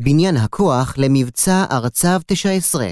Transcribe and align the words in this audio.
בניין 0.00 0.36
הכוח 0.36 0.94
למבצע 0.98 1.64
ארצב 1.70 2.20
19, 2.26 2.86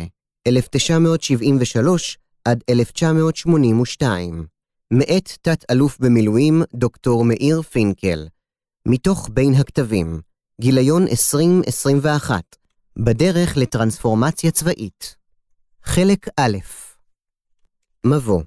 1973 0.46 2.18
עד 2.44 2.60
1982, 2.68 4.46
מאת 4.90 5.32
תת-אלוף 5.42 5.98
במילואים 6.00 6.62
דוקטור 6.74 7.24
מאיר 7.24 7.62
פינקל, 7.62 8.28
מתוך 8.86 9.28
בין 9.32 9.54
הכתבים, 9.54 10.20
גיליון 10.60 11.02
2021, 11.08 12.42
בדרך 12.96 13.56
לטרנספורמציה 13.56 14.50
צבאית. 14.50 15.16
חלק 15.84 16.26
א' 16.36 16.56
מבוא. 18.04 18.42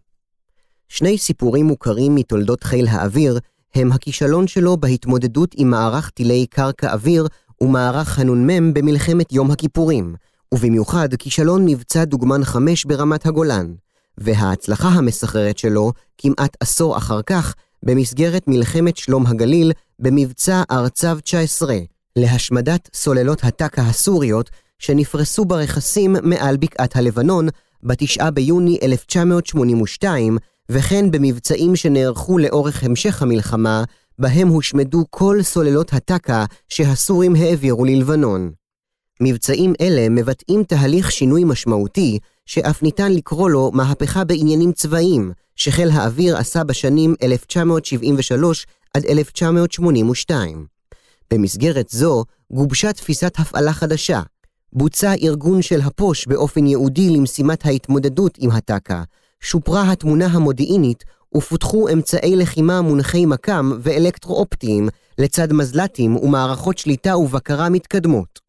שני 0.87 1.17
סיפורים 1.17 1.65
מוכרים 1.65 2.15
מתולדות 2.15 2.63
חיל 2.63 2.87
האוויר 2.87 3.39
הם 3.75 3.91
הכישלון 3.91 4.47
שלו 4.47 4.77
בהתמודדות 4.77 5.55
עם 5.57 5.69
מערך 5.69 6.09
טילי 6.09 6.47
קרקע 6.47 6.93
אוויר 6.93 7.27
ומערך 7.63 8.19
הנ"מ 8.19 8.73
במלחמת 8.73 9.33
יום 9.33 9.51
הכיפורים, 9.51 10.15
ובמיוחד 10.53 11.13
כישלון 11.13 11.65
מבצע 11.65 12.05
דוגמן 12.05 12.43
5 12.43 12.85
ברמת 12.85 13.25
הגולן, 13.25 13.73
וההצלחה 14.17 14.87
המסחררת 14.87 15.57
שלו, 15.57 15.91
כמעט 16.17 16.57
עשור 16.59 16.97
אחר 16.97 17.21
כך, 17.21 17.55
במסגרת 17.83 18.47
מלחמת 18.47 18.97
שלום 18.97 19.27
הגליל 19.27 19.71
במבצע 19.99 20.63
ארצב 20.71 21.19
19, 21.23 21.75
להשמדת 22.15 22.89
סוללות 22.93 23.43
הטקה 23.43 23.81
הסוריות 23.81 24.49
שנפרסו 24.79 25.45
ברכסים 25.45 26.15
מעל 26.23 26.57
בקעת 26.57 26.95
הלבנון 26.95 27.47
ב-9 27.83 28.29
ביוני 28.31 28.79
1982, 28.83 30.37
וכן 30.69 31.11
במבצעים 31.11 31.75
שנערכו 31.75 32.37
לאורך 32.37 32.83
המשך 32.83 33.21
המלחמה, 33.21 33.83
בהם 34.19 34.47
הושמדו 34.47 35.05
כל 35.09 35.37
סוללות 35.41 35.93
הטקה 35.93 36.45
שהסורים 36.69 37.35
העבירו 37.35 37.85
ללבנון. 37.85 38.51
מבצעים 39.21 39.73
אלה 39.81 40.09
מבטאים 40.09 40.63
תהליך 40.63 41.11
שינוי 41.11 41.43
משמעותי, 41.43 42.19
שאף 42.45 42.83
ניתן 42.83 43.11
לקרוא 43.11 43.49
לו 43.49 43.71
מהפכה 43.73 44.23
בעניינים 44.23 44.71
צבאיים, 44.71 45.31
שחיל 45.55 45.89
האוויר 45.91 46.37
עשה 46.37 46.63
בשנים 46.63 47.15
1973 47.23 48.67
עד 48.93 49.05
1982. 49.05 50.65
במסגרת 51.33 51.89
זו 51.89 52.23
גובשה 52.51 52.93
תפיסת 52.93 53.33
הפעלה 53.37 53.73
חדשה. 53.73 54.21
בוצע 54.73 55.13
ארגון 55.23 55.61
של 55.61 55.81
הפוש 55.81 56.27
באופן 56.27 56.65
ייעודי 56.65 57.09
למשימת 57.09 57.65
ההתמודדות 57.65 58.37
עם 58.39 58.51
הטקה, 58.51 59.03
שופרה 59.41 59.91
התמונה 59.91 60.25
המודיעינית 60.25 61.03
ופותחו 61.37 61.89
אמצעי 61.89 62.35
לחימה 62.35 62.81
מונחי 62.81 63.25
מקם 63.25 63.71
ואלקטרואופטיים 63.79 64.89
לצד 65.17 65.53
מזל"טים 65.53 66.15
ומערכות 66.15 66.77
שליטה 66.77 67.17
ובקרה 67.17 67.69
מתקדמות. 67.69 68.39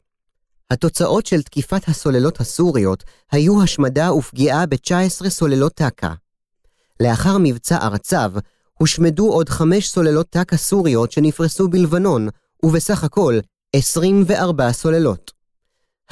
התוצאות 0.71 1.25
של 1.25 1.41
תקיפת 1.41 1.87
הסוללות 1.87 2.39
הסוריות 2.39 3.03
היו 3.31 3.63
השמדה 3.63 4.13
ופגיעה 4.13 4.65
ב-19 4.65 5.29
סוללות 5.29 5.73
טקה. 5.73 6.13
לאחר 6.99 7.37
מבצע 7.39 7.77
ארצב, 7.77 8.31
הושמדו 8.73 9.33
עוד 9.33 9.49
חמש 9.49 9.87
סוללות 9.87 10.29
טקה 10.29 10.57
סוריות 10.57 11.11
שנפרסו 11.11 11.67
בלבנון, 11.67 12.27
ובסך 12.63 13.03
הכל 13.03 13.39
24 13.75 14.71
סוללות. 14.71 15.40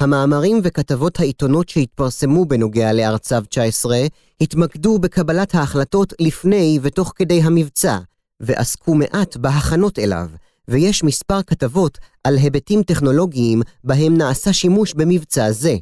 המאמרים 0.02 0.60
וכתבות 0.62 1.20
העיתונות 1.20 1.68
שהתפרסמו 1.68 2.44
בנוגע 2.44 2.92
לארצב 2.92 3.44
19 3.48 3.96
התמקדו 4.40 4.98
בקבלת 4.98 5.54
ההחלטות 5.54 6.12
לפני 6.20 6.78
ותוך 6.82 7.12
כדי 7.16 7.42
המבצע, 7.42 7.98
ועסקו 8.40 8.94
מעט 8.94 9.36
בהכנות 9.36 9.98
אליו, 9.98 10.28
ויש 10.68 11.04
מספר 11.04 11.42
כתבות 11.42 11.98
על 12.24 12.36
היבטים 12.36 12.82
טכנולוגיים 12.82 13.62
בהם 13.84 14.16
נעשה 14.16 14.52
שימוש 14.52 14.94
במבצע 14.94 15.52
זה. 15.52 15.76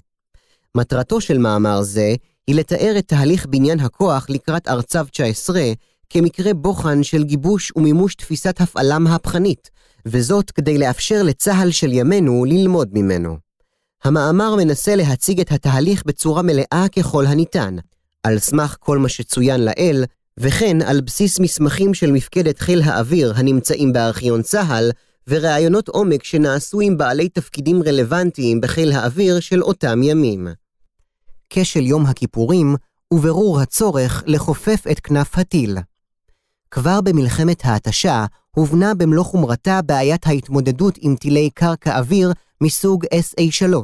מטרתו 0.74 1.20
של 1.20 1.38
מאמר 1.38 1.82
זה 1.82 2.14
היא 2.46 2.56
לתאר 2.56 2.94
את 2.98 3.08
תהליך 3.08 3.46
בניין 3.46 3.80
הכוח 3.80 4.26
לקראת 4.30 4.68
ארצב 4.68 5.06
19 5.10 5.62
כמקרה 6.10 6.54
בוחן 6.54 7.02
של 7.02 7.24
גיבוש 7.24 7.72
ומימוש 7.76 8.14
תפיסת 8.14 8.60
הפעלה 8.60 8.98
מהפכנית, 8.98 9.70
וזאת 10.06 10.50
כדי 10.50 10.78
לאפשר 10.78 11.22
לצה"ל 11.22 11.70
של 11.70 11.92
ימינו 11.92 12.44
ללמוד 12.44 12.88
ממנו. 12.92 13.47
המאמר 14.04 14.54
מנסה 14.54 14.96
להציג 14.96 15.40
את 15.40 15.52
התהליך 15.52 16.02
בצורה 16.06 16.42
מלאה 16.42 16.86
ככל 16.96 17.26
הניתן, 17.26 17.76
על 18.22 18.38
סמך 18.38 18.76
כל 18.80 18.98
מה 18.98 19.08
שצוין 19.08 19.60
לעיל, 19.60 20.04
וכן 20.38 20.82
על 20.82 21.00
בסיס 21.00 21.40
מסמכים 21.40 21.94
של 21.94 22.10
מפקדת 22.12 22.58
חיל 22.58 22.82
האוויר 22.82 23.32
הנמצאים 23.36 23.92
בארכיון 23.92 24.42
צה"ל, 24.42 24.90
וראיונות 25.28 25.88
עומק 25.88 26.24
שנעשו 26.24 26.80
עם 26.80 26.98
בעלי 26.98 27.28
תפקידים 27.28 27.82
רלוונטיים 27.82 28.60
בחיל 28.60 28.92
האוויר 28.92 29.40
של 29.40 29.62
אותם 29.62 30.02
ימים. 30.02 30.48
כשל 31.50 31.86
יום 31.86 32.06
הכיפורים 32.06 32.76
וברור 33.14 33.60
הצורך 33.60 34.22
לחופף 34.26 34.84
את 34.90 35.00
כנף 35.00 35.38
הטיל. 35.38 35.78
כבר 36.70 37.00
במלחמת 37.00 37.64
ההתשה 37.64 38.26
הובנה 38.50 38.94
במלוא 38.94 39.24
חומרתה 39.24 39.82
בעיית 39.82 40.26
ההתמודדות 40.26 40.94
עם 41.00 41.16
טילי 41.16 41.50
קרקע 41.54 41.98
אוויר 41.98 42.32
מסוג 42.60 43.04
SA-3, 43.04 43.74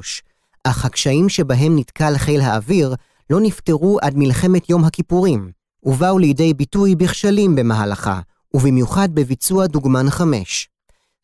אך 0.64 0.84
הקשיים 0.84 1.28
שבהם 1.28 1.78
נתקל 1.78 2.18
חיל 2.18 2.40
האוויר 2.40 2.94
לא 3.30 3.40
נפתרו 3.40 3.98
עד 4.02 4.16
מלחמת 4.16 4.70
יום 4.70 4.84
הכיפורים, 4.84 5.50
ובאו 5.82 6.18
לידי 6.18 6.54
ביטוי 6.54 6.96
בכשלים 6.96 7.56
במהלכה, 7.56 8.20
ובמיוחד 8.54 9.08
בביצוע 9.14 9.66
דוגמן 9.66 10.10
5. 10.10 10.68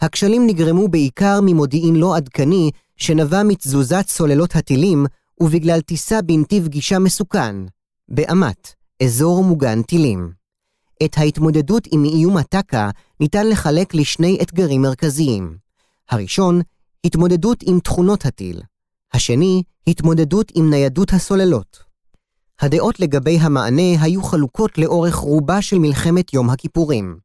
הכשלים 0.00 0.47
נגרמו 0.47 0.88
בעיקר 0.88 1.41
ממודיעין 1.43 1.97
לא 1.97 2.16
עדכני 2.16 2.71
שנבע 2.97 3.43
מתזוזת 3.43 4.05
סוללות 4.09 4.56
הטילים 4.56 5.06
ובגלל 5.41 5.81
טיסה 5.81 6.22
בנתיב 6.22 6.69
גישה 6.69 6.99
מסוכן, 6.99 7.56
באמת, 8.09 8.69
אזור 9.03 9.44
מוגן 9.44 9.82
טילים. 9.82 10.32
את 11.05 11.19
ההתמודדות 11.19 11.88
עם 11.93 12.05
איום 12.05 12.37
הטקה 12.37 12.91
ניתן 13.21 13.49
לחלק 13.49 13.94
לשני 13.94 14.38
אתגרים 14.43 14.82
מרכזיים. 14.82 15.56
הראשון, 16.11 16.61
התמודדות 17.05 17.62
עם 17.66 17.81
תכונות 17.81 18.27
הטיל. 18.27 18.62
השני, 19.12 19.62
התמודדות 19.87 20.53
עם 20.55 20.71
ניידות 20.71 21.12
הסוללות. 21.12 21.78
הדעות 22.61 23.00
לגבי 23.00 23.38
המענה 23.41 24.03
היו 24.03 24.22
חלוקות 24.22 24.78
לאורך 24.78 25.15
רובה 25.15 25.62
של 25.62 25.78
מלחמת 25.78 26.34
יום 26.34 26.50
הכיפורים. 26.50 27.19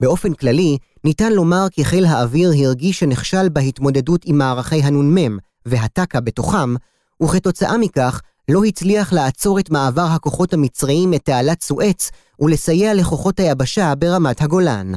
באופן 0.00 0.34
כללי, 0.34 0.78
ניתן 1.04 1.32
לומר 1.32 1.66
כי 1.70 1.84
חיל 1.84 2.04
האוויר 2.04 2.50
הרגיש 2.64 2.98
שנכשל 2.98 3.48
בהתמודדות 3.48 4.22
עם 4.24 4.38
מערכי 4.38 4.82
הנ"מ 4.82 5.38
והטקה 5.66 6.20
בתוכם, 6.20 6.74
וכתוצאה 7.22 7.78
מכך 7.78 8.20
לא 8.48 8.64
הצליח 8.64 9.12
לעצור 9.12 9.58
את 9.58 9.70
מעבר 9.70 10.06
הכוחות 10.10 10.52
המצריים 10.52 11.14
את 11.14 11.24
תעלת 11.24 11.62
סואץ 11.62 12.10
ולסייע 12.40 12.94
לכוחות 12.94 13.40
היבשה 13.40 13.94
ברמת 13.94 14.42
הגולן. 14.42 14.92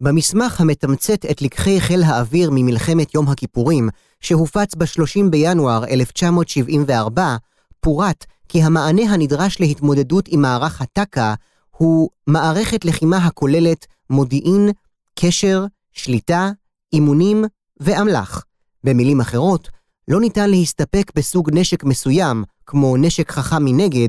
במסמך 0.00 0.60
המתמצת 0.60 1.26
את 1.30 1.42
לקחי 1.42 1.80
חיל 1.80 2.02
האוויר 2.02 2.50
ממלחמת 2.52 3.14
יום 3.14 3.28
הכיפורים, 3.28 3.88
שהופץ 4.20 4.74
ב-30 4.74 5.30
בינואר 5.30 5.84
1974, 5.84 7.36
פורט 7.80 8.24
כי 8.48 8.62
המענה 8.62 9.02
הנדרש 9.02 9.60
להתמודדות 9.60 10.24
עם 10.28 10.42
מערך 10.42 10.80
הטק"א 10.80 11.34
הוא 11.70 12.08
מערכת 12.26 12.84
לחימה 12.84 13.16
הכוללת 13.16 13.86
מודיעין, 14.10 14.70
קשר, 15.18 15.64
שליטה, 15.92 16.50
אימונים 16.92 17.44
ואמל"ח. 17.80 18.44
במילים 18.84 19.20
אחרות, 19.20 19.68
לא 20.08 20.20
ניתן 20.20 20.50
להסתפק 20.50 21.12
בסוג 21.14 21.50
נשק 21.52 21.84
מסוים, 21.84 22.44
כמו 22.66 22.96
נשק 22.96 23.30
חכם 23.30 23.64
מנגד, 23.64 24.08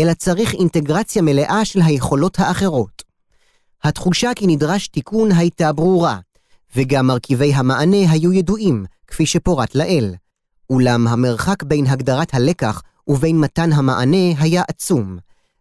אלא 0.00 0.14
צריך 0.14 0.54
אינטגרציה 0.54 1.22
מלאה 1.22 1.64
של 1.64 1.80
היכולות 1.82 2.38
האחרות. 2.38 3.11
התחושה 3.84 4.30
כי 4.36 4.46
נדרש 4.46 4.88
תיקון 4.88 5.32
הייתה 5.32 5.72
ברורה, 5.72 6.18
וגם 6.76 7.06
מרכיבי 7.06 7.54
המענה 7.54 8.10
היו 8.10 8.32
ידועים, 8.32 8.84
כפי 9.06 9.26
שפורט 9.26 9.74
לעיל. 9.74 10.14
אולם 10.70 11.08
המרחק 11.08 11.62
בין 11.62 11.86
הגדרת 11.86 12.34
הלקח 12.34 12.82
ובין 13.08 13.40
מתן 13.40 13.72
המענה 13.72 14.38
היה 14.38 14.62
עצום. 14.68 15.18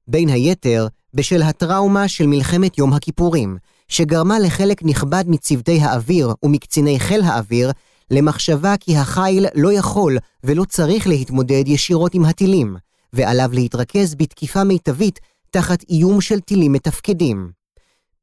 בין 0.07 0.29
היתר, 0.29 0.87
בשל 1.13 1.41
הטראומה 1.41 2.07
של 2.07 2.27
מלחמת 2.27 2.77
יום 2.77 2.93
הכיפורים, 2.93 3.57
שגרמה 3.87 4.39
לחלק 4.39 4.83
נכבד 4.83 5.23
מצוותי 5.27 5.79
האוויר 5.81 6.33
ומקציני 6.43 6.99
חיל 6.99 7.21
האוויר 7.21 7.71
למחשבה 8.11 8.75
כי 8.79 8.97
החיל 8.97 9.45
לא 9.55 9.73
יכול 9.73 10.17
ולא 10.43 10.63
צריך 10.63 11.07
להתמודד 11.07 11.63
ישירות 11.67 12.13
עם 12.13 12.25
הטילים, 12.25 12.75
ועליו 13.13 13.49
להתרכז 13.53 14.15
בתקיפה 14.15 14.63
מיטבית 14.63 15.19
תחת 15.49 15.83
איום 15.89 16.21
של 16.21 16.39
טילים 16.39 16.73
מתפקדים. 16.73 17.60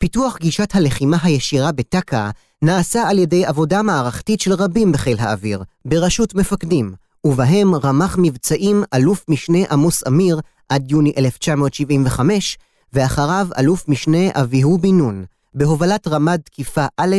פיתוח 0.01 0.39
גישת 0.41 0.75
הלחימה 0.75 1.17
הישירה 1.23 1.73
בטק"א 1.73 2.31
נעשה 2.63 3.09
על 3.09 3.19
ידי 3.19 3.47
עבודה 3.47 3.83
מערכתית 3.83 4.41
של 4.41 4.53
רבים 4.53 4.93
בחיל 4.93 5.19
האוויר, 5.21 5.63
בראשות 5.85 6.35
מפקדים, 6.35 6.95
ובהם 7.25 7.75
רמ"ח 7.75 8.17
מבצעים 8.19 8.85
אלוף 8.95 9.25
משנה 9.29 9.59
עמוס 9.71 10.07
אמיר 10.07 10.41
עד 10.69 10.91
יוני 10.91 11.13
1975, 11.19 12.59
ואחריו 12.93 13.49
אלוף 13.59 13.89
משנה 13.89 14.29
אביהו 14.35 14.79
בן 14.79 14.99
נון, 14.99 15.25
בהובלת 15.55 16.09
רמ"ד 16.09 16.41
תקיפה 16.41 16.87
א', 16.97 17.17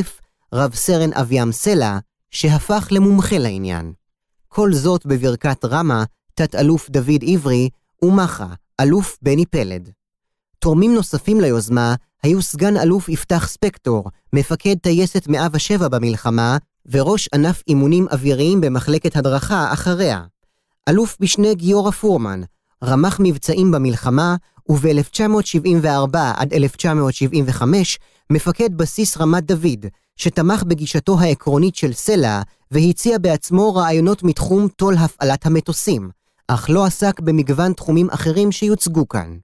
רב 0.53 0.75
סרן 0.75 1.13
אביעם 1.13 1.51
סלע, 1.51 1.97
שהפך 2.31 2.87
למומחה 2.91 3.37
לעניין. 3.37 3.93
כל 4.47 4.73
זאת 4.73 5.05
בברכת 5.05 5.65
רמה, 5.65 6.03
תת-אלוף 6.33 6.89
דוד 6.89 7.23
עברי, 7.27 7.69
ומחה, 8.01 8.47
אלוף 8.79 9.17
בני 9.21 9.45
פלד. 9.45 9.89
תורמים 10.59 10.93
נוספים 10.93 11.41
ליוזמה 11.41 11.95
היו 12.23 12.41
סגן 12.41 12.77
אלוף 12.77 13.09
יפתח 13.09 13.47
ספקטור, 13.47 14.03
מפקד 14.33 14.75
טייסת 14.81 15.27
107 15.27 15.87
במלחמה, 15.87 16.57
וראש 16.91 17.29
ענף 17.33 17.63
אימונים 17.67 18.07
אוויריים 18.11 18.61
במחלקת 18.61 19.15
הדרכה 19.15 19.73
אחריה. 19.73 20.21
אלוף 20.89 21.17
משנה 21.21 21.53
גיורא 21.53 21.91
פורמן, 21.91 22.41
רמ"ח 22.83 23.17
מבצעים 23.19 23.71
במלחמה, 23.71 24.35
וב-1974 24.69 26.17
עד 26.35 26.53
1975 26.53 27.99
מפקד 28.29 28.77
בסיס 28.77 29.17
רמת 29.17 29.45
דוד, 29.45 29.85
שתמך 30.15 30.63
בגישתו 30.63 31.19
העקרונית 31.19 31.75
של 31.75 31.93
סלע, 31.93 32.41
והציע 32.71 33.17
בעצמו 33.17 33.75
רעיונות 33.75 34.23
מתחום 34.23 34.67
תו"ל 34.67 34.95
הפעלת 34.97 35.45
המטוסים, 35.45 36.09
אך 36.47 36.69
לא 36.69 36.85
עסק 36.85 37.19
במגוון 37.19 37.73
תחומים 37.73 38.09
אחרים 38.09 38.51
שיוצגו 38.51 39.07
כאן. 39.07 39.37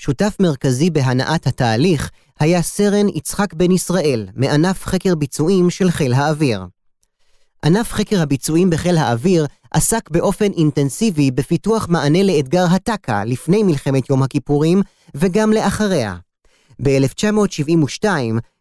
שותף 0.00 0.36
מרכזי 0.40 0.90
בהנעת 0.90 1.46
התהליך 1.46 2.10
היה 2.40 2.62
סרן 2.62 3.08
יצחק 3.08 3.54
בן 3.54 3.70
ישראל, 3.70 4.26
מענף 4.34 4.84
חקר 4.84 5.14
ביצועים 5.14 5.70
של 5.70 5.90
חיל 5.90 6.12
האוויר. 6.12 6.66
ענף 7.64 7.92
חקר 7.92 8.22
הביצועים 8.22 8.70
בחיל 8.70 8.96
האוויר 8.96 9.46
עסק 9.70 10.10
באופן 10.10 10.52
אינטנסיבי 10.52 11.30
בפיתוח 11.30 11.88
מענה 11.88 12.22
לאתגר 12.22 12.64
הטק"א 12.70 13.24
לפני 13.26 13.62
מלחמת 13.62 14.10
יום 14.10 14.22
הכיפורים 14.22 14.82
וגם 15.14 15.52
לאחריה. 15.52 16.16
ב-1972 16.82 18.04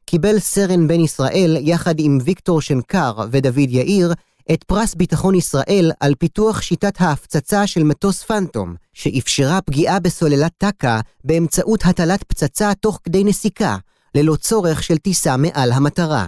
קיבל 0.05 0.39
סרן 0.39 0.87
בן 0.87 0.99
ישראל 0.99 1.57
יחד 1.61 1.95
עם 1.97 2.17
ויקטור 2.23 2.61
שנקר 2.61 3.13
ודוד 3.31 3.69
יאיר 3.69 4.13
את 4.53 4.63
פרס 4.63 4.95
ביטחון 4.95 5.35
ישראל 5.35 5.91
על 5.99 6.15
פיתוח 6.15 6.61
שיטת 6.61 7.01
ההפצצה 7.01 7.67
של 7.67 7.83
מטוס 7.83 8.23
פנטום, 8.23 8.75
שאפשרה 8.93 9.61
פגיעה 9.61 9.99
בסוללת 9.99 10.51
טק"א 10.57 10.99
באמצעות 11.23 11.85
הטלת 11.85 12.23
פצצה 12.23 12.73
תוך 12.73 12.99
כדי 13.03 13.23
נסיקה, 13.23 13.77
ללא 14.15 14.35
צורך 14.35 14.83
של 14.83 14.97
טיסה 14.97 15.37
מעל 15.37 15.71
המטרה. 15.71 16.27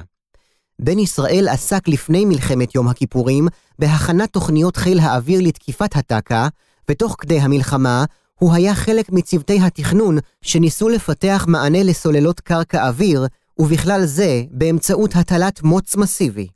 בן 0.81 0.99
ישראל 0.99 1.47
עסק 1.47 1.87
לפני 1.87 2.25
מלחמת 2.25 2.75
יום 2.75 2.87
הכיפורים 2.87 3.47
בהכנת 3.79 4.33
תוכניות 4.33 4.77
חיל 4.77 4.99
האוויר 4.99 5.41
לתקיפת 5.43 5.95
הטק"א, 5.95 6.47
ותוך 6.89 7.15
כדי 7.19 7.39
המלחמה 7.39 8.05
הוא 8.39 8.53
היה 8.53 8.75
חלק 8.75 9.09
מצוותי 9.11 9.59
התכנון 9.61 10.17
שניסו 10.41 10.89
לפתח 10.89 11.45
מענה 11.47 11.83
לסוללות 11.83 12.39
קרקע 12.39 12.87
אוויר, 12.87 13.27
ובכלל 13.59 14.05
זה 14.05 14.43
באמצעות 14.51 15.15
הטלת 15.15 15.63
מוץ 15.63 15.95
מסיבי. 15.95 16.47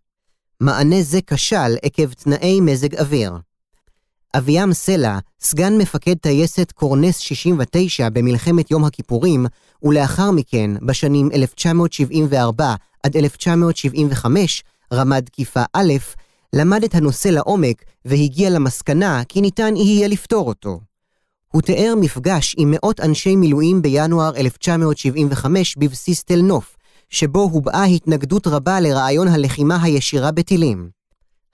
מענה 0.63 1.01
זה 1.01 1.19
כשל 1.27 1.75
עקב 1.81 2.13
תנאי 2.13 2.62
מזג 2.62 2.95
אוויר. 2.95 3.33
אביעם 4.38 4.74
סלע, 4.74 5.18
סגן 5.42 5.77
מפקד 5.77 6.13
טייסת 6.13 6.71
קורנס 6.71 7.18
69 7.18 8.10
במלחמת 8.10 8.71
יום 8.71 8.86
הכיפורים, 8.86 9.45
ולאחר 9.83 10.31
מכן, 10.31 10.71
בשנים 10.81 11.30
1974 11.33 12.75
עד 13.04 13.18
1975, 13.18 14.63
רמ"ד 14.94 15.25
תקיפה 15.25 15.63
א', 15.74 15.94
למד 16.54 16.83
את 16.83 16.95
הנושא 16.95 17.27
לעומק 17.27 17.83
והגיע 18.06 18.50
למסקנה 18.50 19.24
כי 19.30 19.42
ניתן 19.42 19.75
יהיה 19.75 20.07
לפתור 20.07 20.48
אותו. 20.48 20.80
הוא 21.51 21.62
תיאר 21.62 21.94
מפגש 22.01 22.56
עם 22.57 22.71
מאות 22.71 23.00
אנשי 23.00 23.36
מילואים 23.36 23.81
בינואר 23.81 24.36
1975 24.38 25.75
בבסיס 25.77 26.24
תל 26.24 26.42
נוף, 26.42 26.75
שבו 27.13 27.39
הובעה 27.39 27.86
התנגדות 27.86 28.48
רבה 28.48 28.80
לרעיון 28.80 29.27
הלחימה 29.27 29.83
הישירה 29.83 30.31
בטילים. 30.31 30.89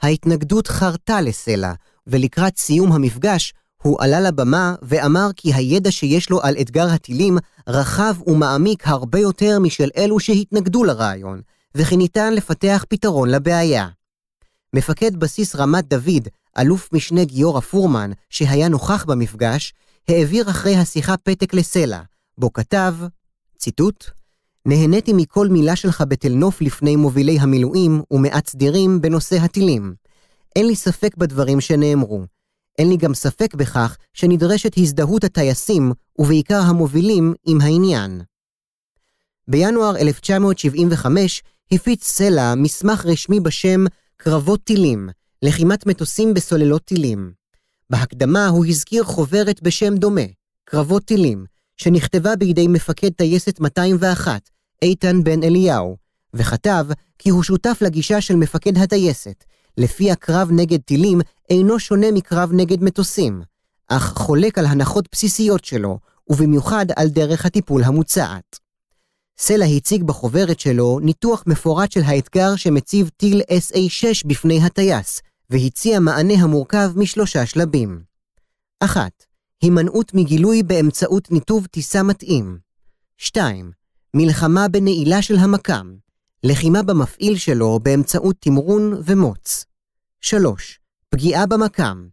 ההתנגדות 0.02 0.68
חרתה 0.68 1.22
לסלע, 1.22 1.74
ולקראת 2.08 2.58
סיום 2.58 2.92
המפגש, 2.92 3.54
הוא 3.84 3.98
עלה 4.02 4.20
לבמה 4.20 4.76
ואמר 4.82 5.30
כי 5.36 5.54
הידע 5.54 5.92
שיש 5.92 6.30
לו 6.30 6.42
על 6.42 6.56
אתגר 6.62 6.90
הטילים 6.90 7.38
רחב 7.68 8.16
ומעמיק 8.28 8.88
הרבה 8.88 9.20
יותר 9.20 9.60
משל 9.60 9.90
אלו 9.98 10.20
שהתנגדו 10.20 10.84
לרעיון, 10.84 11.42
וכי 11.76 11.98
ניתן 11.98 12.34
לפתח 12.34 12.86
פתרון 12.90 13.30
לבעיה. 13.30 13.88
מפקד 14.74 15.16
בסיס 15.16 15.56
רמת 15.56 15.88
דוד, 15.88 16.28
אלוף 16.58 16.90
משנה 16.94 17.26
גיורא 17.26 17.62
פורמן, 17.62 18.12
שהיה 18.30 18.68
נוכח 18.68 19.06
במפגש, 19.06 19.74
העביר 20.08 20.50
אחרי 20.50 20.76
השיחה 20.76 21.18
פתק 21.18 21.54
לסלע, 21.54 22.02
בו 22.38 22.54
כתב, 22.54 22.96
ציטוט, 23.58 24.19
נהניתי 24.66 25.14
מכל 25.14 25.48
מילה 25.48 25.76
שלך 25.76 26.04
בתל 26.08 26.34
נוף 26.34 26.62
לפני 26.62 26.96
מובילי 26.96 27.40
המילואים 27.40 28.02
ומעט 28.12 28.48
סדירים 28.48 29.02
בנושא 29.02 29.36
הטילים. 29.36 29.94
אין 30.56 30.68
לי 30.68 30.76
ספק 30.76 31.18
בדברים 31.18 31.62
שנאמרו. 31.62 32.24
אין 32.80 32.90
לי 32.90 32.98
גם 32.98 33.14
ספק 33.14 33.54
בכך 33.54 33.98
שנדרשת 34.14 34.78
הזדהות 34.78 35.24
הטייסים, 35.24 35.92
ובעיקר 36.20 36.62
המובילים, 36.62 37.34
עם 37.46 37.62
העניין. 37.62 38.22
בינואר 39.48 39.98
1975 39.98 41.44
הפיץ 41.72 42.04
סלע 42.04 42.56
מסמך 42.56 43.06
רשמי 43.06 43.40
בשם 43.40 43.86
קרבות 44.18 44.64
טילים, 44.64 45.10
לחימת 45.42 45.86
מטוסים 45.86 46.34
בסוללות 46.34 46.84
טילים. 46.84 47.32
בהקדמה 47.90 48.48
הוא 48.48 48.66
הזכיר 48.66 49.04
חוברת 49.04 49.62
בשם 49.62 49.96
דומה, 49.96 50.22
קרבות 50.66 51.04
טילים, 51.04 51.46
שנכתבה 51.82 52.36
בידי 52.36 52.68
מפקד 52.68 53.10
טייסת 53.10 53.60
201, 53.60 54.50
איתן 54.82 55.24
בן 55.24 55.44
אליהו, 55.44 55.98
וכתב 56.34 56.86
כי 57.20 57.30
הוא 57.30 57.44
שותף 57.44 57.78
לגישה 57.82 58.22
של 58.22 58.36
מפקד 58.36 58.78
הטייסת, 58.78 59.44
לפי 59.78 60.12
הקרב 60.12 60.50
נגד 60.52 60.80
טילים 60.80 61.22
אינו 61.50 61.80
שונה 61.80 62.12
מקרב 62.12 62.50
נגד 62.54 62.84
מטוסים, 62.84 63.42
אך 63.88 64.14
חולק 64.18 64.58
על 64.58 64.66
הנחות 64.66 65.08
בסיסיות 65.12 65.66
שלו, 65.66 66.00
ובמיוחד 66.30 66.86
על 66.96 67.08
דרך 67.08 67.46
הטיפול 67.46 67.84
המוצעת. 67.84 68.60
סלע 69.38 69.66
הציג 69.66 70.04
בחוברת 70.04 70.60
שלו 70.60 71.00
ניתוח 71.00 71.44
מפורט 71.48 71.92
של 71.92 72.02
האתגר 72.06 72.56
שמציב 72.56 73.10
טיל 73.18 73.42
SA-6 73.42 74.28
בפני 74.28 74.66
הטייס, 74.66 75.22
והציע 75.50 76.00
מענה 76.00 76.34
המורכב 76.34 76.92
משלושה 76.96 77.46
שלבים. 77.46 78.02
1. 78.80 79.29
הימנעות 79.62 80.14
מגילוי 80.14 80.64
באמצעות 80.64 81.32
ניתוב 81.32 81.66
טיסה 81.66 82.04
מתאים. 82.04 82.58
2. 83.18 83.72
מלחמה 84.14 84.68
בנעילה 84.68 85.22
של 85.22 85.36
המקם. 85.36 85.96
לחימה 86.44 86.84
במפעיל 86.84 87.38
שלו 87.38 87.80
באמצעות 87.84 88.36
תמרון 88.40 89.02
ומוץ. 89.06 89.66
3. 90.22 90.80
פגיעה 91.10 91.46
במקם. 91.46 92.08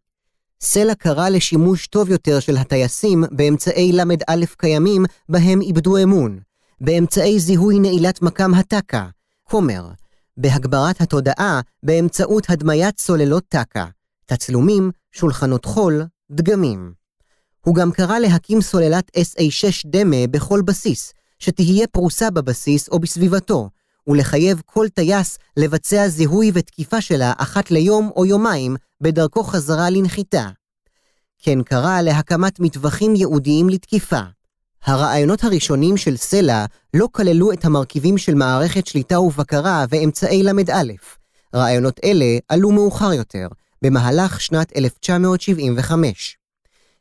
סלע 0.61 0.95
קרא 0.95 1.29
לשימוש 1.29 1.87
טוב 1.87 2.11
יותר 2.11 2.41
של 2.41 2.57
הטייסים 2.57 3.25
באמצעי 3.31 3.93
ל"א 3.93 4.45
קיימים 4.57 5.05
בהם 5.29 5.61
איבדו 5.61 6.03
אמון, 6.03 6.41
באמצעי 6.81 7.41
זיהוי 7.41 7.79
נעילת 7.79 8.23
מקם 8.23 8.55
הטק"א, 8.55 9.05
כומר, 9.45 9.89
בהגברת 10.37 11.01
התודעה 11.01 11.61
באמצעות 11.83 12.51
הדמיית 12.51 12.99
סוללות 12.99 13.45
טק"א, 13.49 13.85
תצלומים, 14.27 14.91
שולחנות 15.13 15.65
חול, 15.65 16.03
דגמים. 16.31 17.06
הוא 17.67 17.75
גם 17.75 17.93
קרא 17.93 18.19
להקים 18.19 18.61
סוללת 18.61 19.11
SA-6 19.17 19.83
דמה 19.87 20.27
בכל 20.31 20.63
בסיס, 20.63 21.13
שתהיה 21.39 21.87
פרוסה 21.87 22.31
בבסיס 22.31 22.89
או 22.89 22.99
בסביבתו, 22.99 23.71
ולחייב 24.09 24.63
כל 24.67 24.89
טייס 24.89 25.39
לבצע 25.57 26.09
זיהוי 26.09 26.51
ותקיפה 26.55 27.01
שלה 27.01 27.33
אחת 27.37 27.71
ליום 27.71 28.11
או 28.17 28.27
יומיים 28.27 28.77
בדרכו 29.01 29.43
חזרה 29.43 29.91
לנחיתה. 29.91 30.49
כן 31.39 31.63
קרא 31.63 32.01
להקמת 32.01 32.61
מטווחים 32.61 33.15
ייעודיים 33.15 33.69
לתקיפה. 33.69 34.21
הרעיונות 34.85 35.45
הראשונים 35.45 35.97
של 35.97 36.17
סלע 36.17 36.65
לא 36.95 37.09
כללו 37.13 37.53
את 37.53 37.65
המרכיבים 37.65 38.19
של 38.19 38.35
מערכת 38.35 38.87
שליטה 38.87 39.21
ובקרה 39.21 39.85
ואמצעי 39.89 40.43
ל"א. 40.43 40.93
רעיונות 41.55 42.01
אלה 42.05 42.39
עלו 42.49 42.71
מאוחר 42.71 43.13
יותר, 43.13 43.49
במהלך 43.83 44.41
שנת 44.41 44.77
1975. 44.77 46.37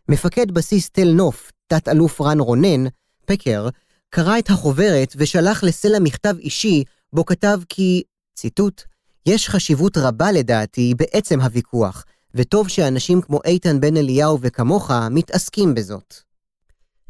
מפקד 0.09 0.51
בסיס 0.51 0.89
תל 0.89 1.12
נוף, 1.12 1.51
תת-אלוף 1.67 2.21
רן 2.21 2.39
רונן, 2.39 2.83
פקר, 3.25 3.69
קרא 4.09 4.39
את 4.39 4.50
החוברת 4.50 5.13
ושלח 5.15 5.63
לסלע 5.63 6.00
מכתב 6.00 6.35
אישי, 6.39 6.83
בו 7.13 7.25
כתב 7.25 7.59
כי, 7.69 8.03
ציטוט, 8.35 8.81
יש 9.25 9.50
חשיבות 9.50 9.97
רבה 9.97 10.31
לדעתי 10.31 10.93
בעצם 10.97 11.41
הוויכוח, 11.41 12.05
וטוב 12.35 12.67
שאנשים 12.67 13.21
כמו 13.21 13.39
איתן 13.45 13.79
בן 13.79 13.97
אליהו 13.97 14.39
וכמוך 14.41 14.91
מתעסקים 15.12 15.74
בזאת. 15.74 16.15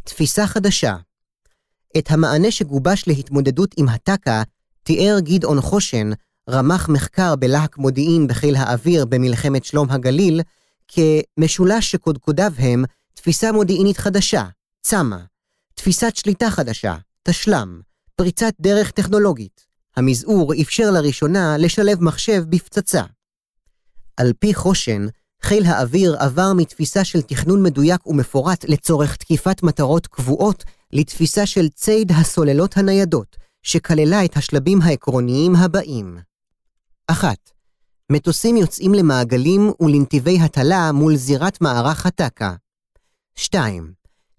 תפיסה 0.03 0.47
חדשה 0.47 0.95
את 1.97 2.11
המענה 2.11 2.51
שגובש 2.51 3.07
להתמודדות 3.07 3.75
עם 3.77 3.89
הטק"א 3.89 4.43
תיאר 4.83 5.19
גדעון 5.19 5.61
חושן, 5.61 6.09
רמ"ח 6.49 6.89
מחקר 6.89 7.35
בלהק 7.35 7.77
מודיעין 7.77 8.27
בחיל 8.27 8.55
האוויר 8.55 9.05
במלחמת 9.05 9.65
שלום 9.65 9.89
הגליל, 9.89 10.41
כמשולש 10.87 11.91
שקודקודיו 11.91 12.51
הם 12.57 12.83
תפיסה 13.13 13.51
מודיעינית 13.51 13.97
חדשה, 13.97 14.45
צמ"ה, 14.81 15.25
תפיסת 15.75 16.15
שליטה 16.15 16.49
חדשה, 16.49 16.95
תשל"ם, 17.23 17.81
פריצת 18.15 18.53
דרך 18.61 18.91
טכנולוגית, 18.91 19.65
המזעור 19.95 20.53
אפשר 20.61 20.91
לראשונה 20.91 21.57
לשלב 21.57 22.03
מחשב 22.03 22.43
בפצצה. 22.49 23.03
על 24.17 24.33
פי 24.39 24.53
חושן, 24.53 25.07
חיל 25.41 25.65
האוויר 25.65 26.15
עבר 26.19 26.53
מתפיסה 26.55 27.03
של 27.03 27.21
תכנון 27.21 27.63
מדויק 27.63 28.07
ומפורט 28.07 28.65
לצורך 28.67 29.15
תקיפת 29.15 29.63
מטרות 29.63 30.07
קבועות 30.07 30.63
לתפיסה 30.93 31.45
של 31.45 31.69
ציד 31.69 32.11
הסוללות 32.11 32.77
הניידות, 32.77 33.35
שכללה 33.63 34.25
את 34.25 34.37
השלבים 34.37 34.81
העקרוניים 34.81 35.55
הבאים. 35.55 36.17
1. 37.07 37.54
מטוסים 38.11 38.57
יוצאים 38.57 38.93
למעגלים 38.93 39.71
ולנתיבי 39.79 40.39
הטלה 40.39 40.91
מול 40.91 41.15
זירת 41.15 41.61
מערך 41.61 42.05
הטק"א. 42.05 42.51
2. 43.35 43.93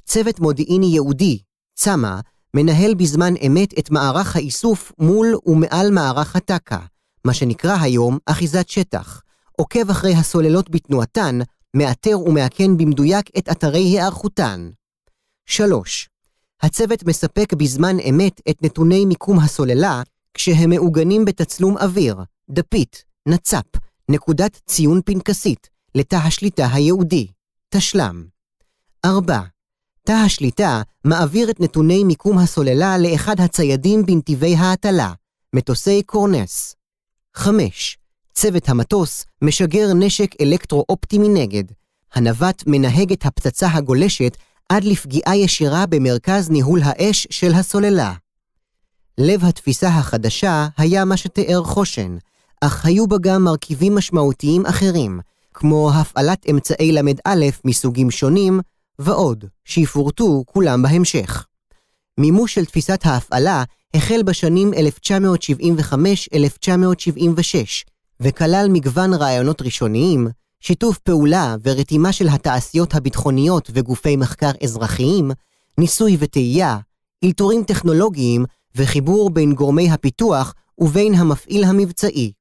צוות 0.05 0.41
מודיעיני 0.41 0.87
ייעודי, 0.87 1.39
צמ"ה, 1.75 2.21
מנהל 2.55 2.95
בזמן 2.95 3.35
אמת 3.47 3.79
את 3.79 3.91
מערך 3.91 4.37
האיסוף 4.37 4.93
מול 4.99 5.35
ומעל 5.47 5.91
מערך 5.91 6.37
הטק"א, 6.37 6.79
מה 7.25 7.35
שנקרא 7.35 7.77
היום 7.81 8.19
אחיזת 8.27 8.69
שטח, 8.69 9.23
עוקב 9.53 9.91
אחרי 9.91 10.15
הסוללות 10.15 10.71
בתנועתן, 10.71 11.39
מאתר 11.77 12.21
ומאכן 12.21 12.77
במדויק 12.77 13.31
את 13.39 13.49
אתרי 13.49 13.83
היערכותן. 13.83 14.71
3. 15.47 16.09
הצוות 16.63 17.05
מספק 17.05 17.53
בזמן 17.53 18.01
אמת 18.01 18.41
את 18.51 18.63
נתוני 18.63 19.05
מיקום 19.05 19.39
הסוללה 19.39 20.03
כשהם 20.35 20.71
מעוגנים 20.71 21.25
בתצלום 21.25 21.79
אוויר, 21.79 22.17
דפית, 22.51 23.06
נצ"פ, 23.27 23.79
נקודת 24.09 24.61
ציון 24.67 25.01
פנקסית, 25.05 25.69
לתא 25.95 26.17
השליטה 26.17 26.67
הייעודי, 26.73 27.27
תשל"ם. 27.69 28.25
4. 29.05 29.41
תא 30.03 30.13
השליטה 30.13 30.83
מעביר 31.05 31.51
את 31.51 31.61
נתוני 31.61 32.05
מיקום 32.05 32.39
הסוללה 32.39 32.99
לאחד 32.99 33.41
הציידים 33.41 34.07
בנתיבי 34.07 34.57
ההטלה, 34.57 35.13
מטוסי 35.53 36.03
קורנס. 36.03 36.77
5. 37.35 37.99
צוות 38.33 38.69
המטוס 38.69 39.25
משגר 39.43 39.95
נשק 39.95 40.31
אלקטרו-אופטי 40.41 41.19
מנגד. 41.19 41.65
הנווט 42.15 42.63
מנהג 42.67 43.13
את 43.13 43.27
הפצצה 43.27 43.69
הגולשת 43.69 44.37
עד 44.69 44.85
לפגיעה 44.85 45.37
ישירה 45.37 45.87
במרכז 45.87 46.51
ניהול 46.51 46.81
האש 46.85 47.27
של 47.31 47.55
הסוללה. 47.55 48.15
לב 49.19 49.45
התפיסה 49.45 49.89
החדשה 49.89 50.67
היה 50.79 51.05
מה 51.05 51.17
שתיאר 51.17 51.65
חושן, 51.65 52.17
אך 52.67 52.87
היו 52.87 53.07
בה 53.07 53.17
גם 53.21 53.45
מרכיבים 53.45 53.95
משמעותיים 53.95 54.67
אחרים, 54.67 55.21
כמו 55.55 55.91
הפעלת 55.95 56.47
אמצעי 56.51 56.93
ל"א 56.93 57.35
מסוגים 57.65 58.11
שונים, 58.11 58.61
ועוד, 58.99 59.45
שיפורטו 59.65 60.45
כולם 60.47 60.83
בהמשך. 60.83 61.47
מימוש 62.21 62.55
של 62.55 62.65
תפיסת 62.65 63.01
ההפעלה 63.05 63.65
החל 63.95 64.23
בשנים 64.23 64.71
1975-1976, 64.73 64.77
וכלל 68.21 68.67
מגוון 68.71 69.15
רעיונות 69.15 69.63
ראשוניים, 69.63 70.29
שיתוף 70.61 70.99
פעולה 70.99 71.57
ורתימה 71.63 72.13
של 72.13 72.29
התעשיות 72.29 72.95
הביטחוניות 72.95 73.71
וגופי 73.75 74.17
מחקר 74.17 74.51
אזרחיים, 74.63 75.31
ניסוי 75.79 76.17
וטעייה, 76.21 76.79
אלתורים 77.25 77.65
טכנולוגיים 77.65 78.45
וחיבור 78.75 79.31
בין 79.31 79.55
גורמי 79.55 79.91
הפיתוח 79.91 80.55
ובין 80.79 81.15
המפעיל 81.15 81.65
המבצעי. 81.65 82.33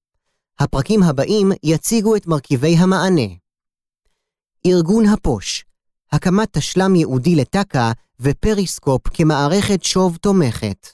הפרקים 0.60 1.04
הבאים 1.04 1.52
יציגו 1.64 2.16
את 2.16 2.28
מרכיבי 2.28 2.76
המענה. 2.76 3.28
ארגון 4.66 5.06
הפוש, 5.06 5.66
הקמת 6.12 6.58
תשלם 6.58 6.96
ייעודי 6.96 7.36
לטק"א 7.36 7.92
ופריסקופ 8.20 9.02
כמערכת 9.14 9.84
שוב 9.84 10.18
תומכת. 10.18 10.88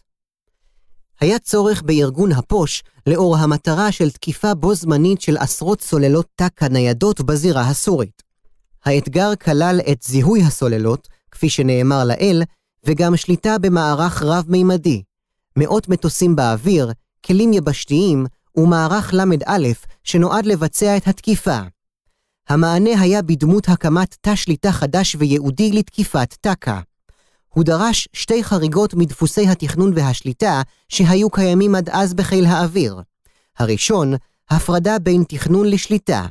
היה 1.20 1.40
צורך 1.40 1.82
בארגון 1.82 2.32
הפוש 2.32 2.84
לאור 3.08 3.38
המטרה 3.38 3.92
של 3.92 4.12
תקיפה 4.12 4.54
בו 4.54 4.76
זמנית 4.76 5.22
של 5.22 5.38
עשרות 5.38 5.82
סוללות 5.82 6.28
טק"א 6.36 6.68
ניידות 6.68 7.22
בזירה 7.22 7.62
הסורית. 7.70 8.24
האתגר 8.86 9.36
כלל 9.36 9.80
את 9.92 10.04
זיהוי 10.04 10.42
הסוללות, 10.44 11.08
כפי 11.32 11.50
שנאמר 11.50 12.04
לעיל, 12.04 12.44
וגם 12.86 13.18
שליטה 13.18 13.58
במערך 13.58 14.24
רב-מימדי, 14.24 15.04
מאות 15.56 15.90
מטוסים 15.90 16.36
באוויר, 16.36 16.92
כלים 17.26 17.54
יבשתיים 17.54 18.26
ומערך 18.56 19.14
ל"א 19.14 19.68
שנועד 20.04 20.46
לבצע 20.46 20.98
את 20.98 21.08
התקיפה. 21.08 21.60
המענה 22.50 23.02
היה 23.02 23.22
בדמות 23.22 23.70
הקמת 23.70 24.16
תא 24.22 24.36
שליטה 24.36 24.72
חדש 24.72 25.16
וייעודי 25.16 25.72
לתקיפת 25.72 26.36
טק"א. 26.42 26.80
הוא 27.48 27.64
דרש 27.64 28.08
שתי 28.14 28.44
חריגות 28.44 28.94
מדפוסי 28.94 29.48
התכנון 29.48 29.92
והשליטה 29.96 30.62
שהיו 30.90 31.30
קיימים 31.30 31.76
עד 31.76 31.90
אז 31.90 32.14
בחיל 32.14 32.46
האוויר. 32.46 33.02
הראשון, 33.58 34.14
הפרדה 34.50 35.00
בין 35.00 35.24
תכנון 35.28 35.68
לשליטה. 35.68 36.26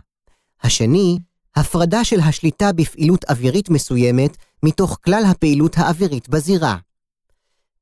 השני, 0.62 1.18
הפרדה 1.56 2.04
של 2.04 2.20
השליטה 2.20 2.72
בפעילות 2.72 3.24
אווירית 3.24 3.70
מסוימת 3.70 4.36
מתוך 4.62 4.98
כלל 5.04 5.22
הפעילות 5.26 5.78
האווירית 5.78 6.28
בזירה. 6.28 6.76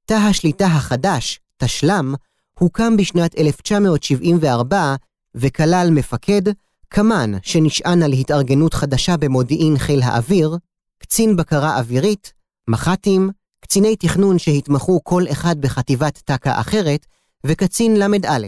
תא 0.04 0.14
השליטה 0.14 0.66
החדש, 0.66 1.40
תשל"ם, 1.57 2.14
הוקם 2.58 2.96
בשנת 2.96 3.38
1974 3.38 4.94
וכלל 5.34 5.88
מפקד, 5.92 6.42
קמ"ן 6.88 7.32
שנשען 7.42 8.02
על 8.02 8.12
התארגנות 8.12 8.74
חדשה 8.74 9.16
במודיעין 9.16 9.78
חיל 9.78 10.02
האוויר, 10.02 10.58
קצין 10.98 11.36
בקרה 11.36 11.78
אווירית, 11.78 12.32
מח"טים, 12.68 13.30
קציני 13.60 13.96
תכנון 13.96 14.38
שהתמחו 14.38 15.00
כל 15.04 15.22
אחד 15.32 15.60
בחטיבת 15.60 16.22
טק"א 16.24 16.60
אחרת, 16.60 17.06
וקצין 17.46 17.96
ל"א. 17.96 18.46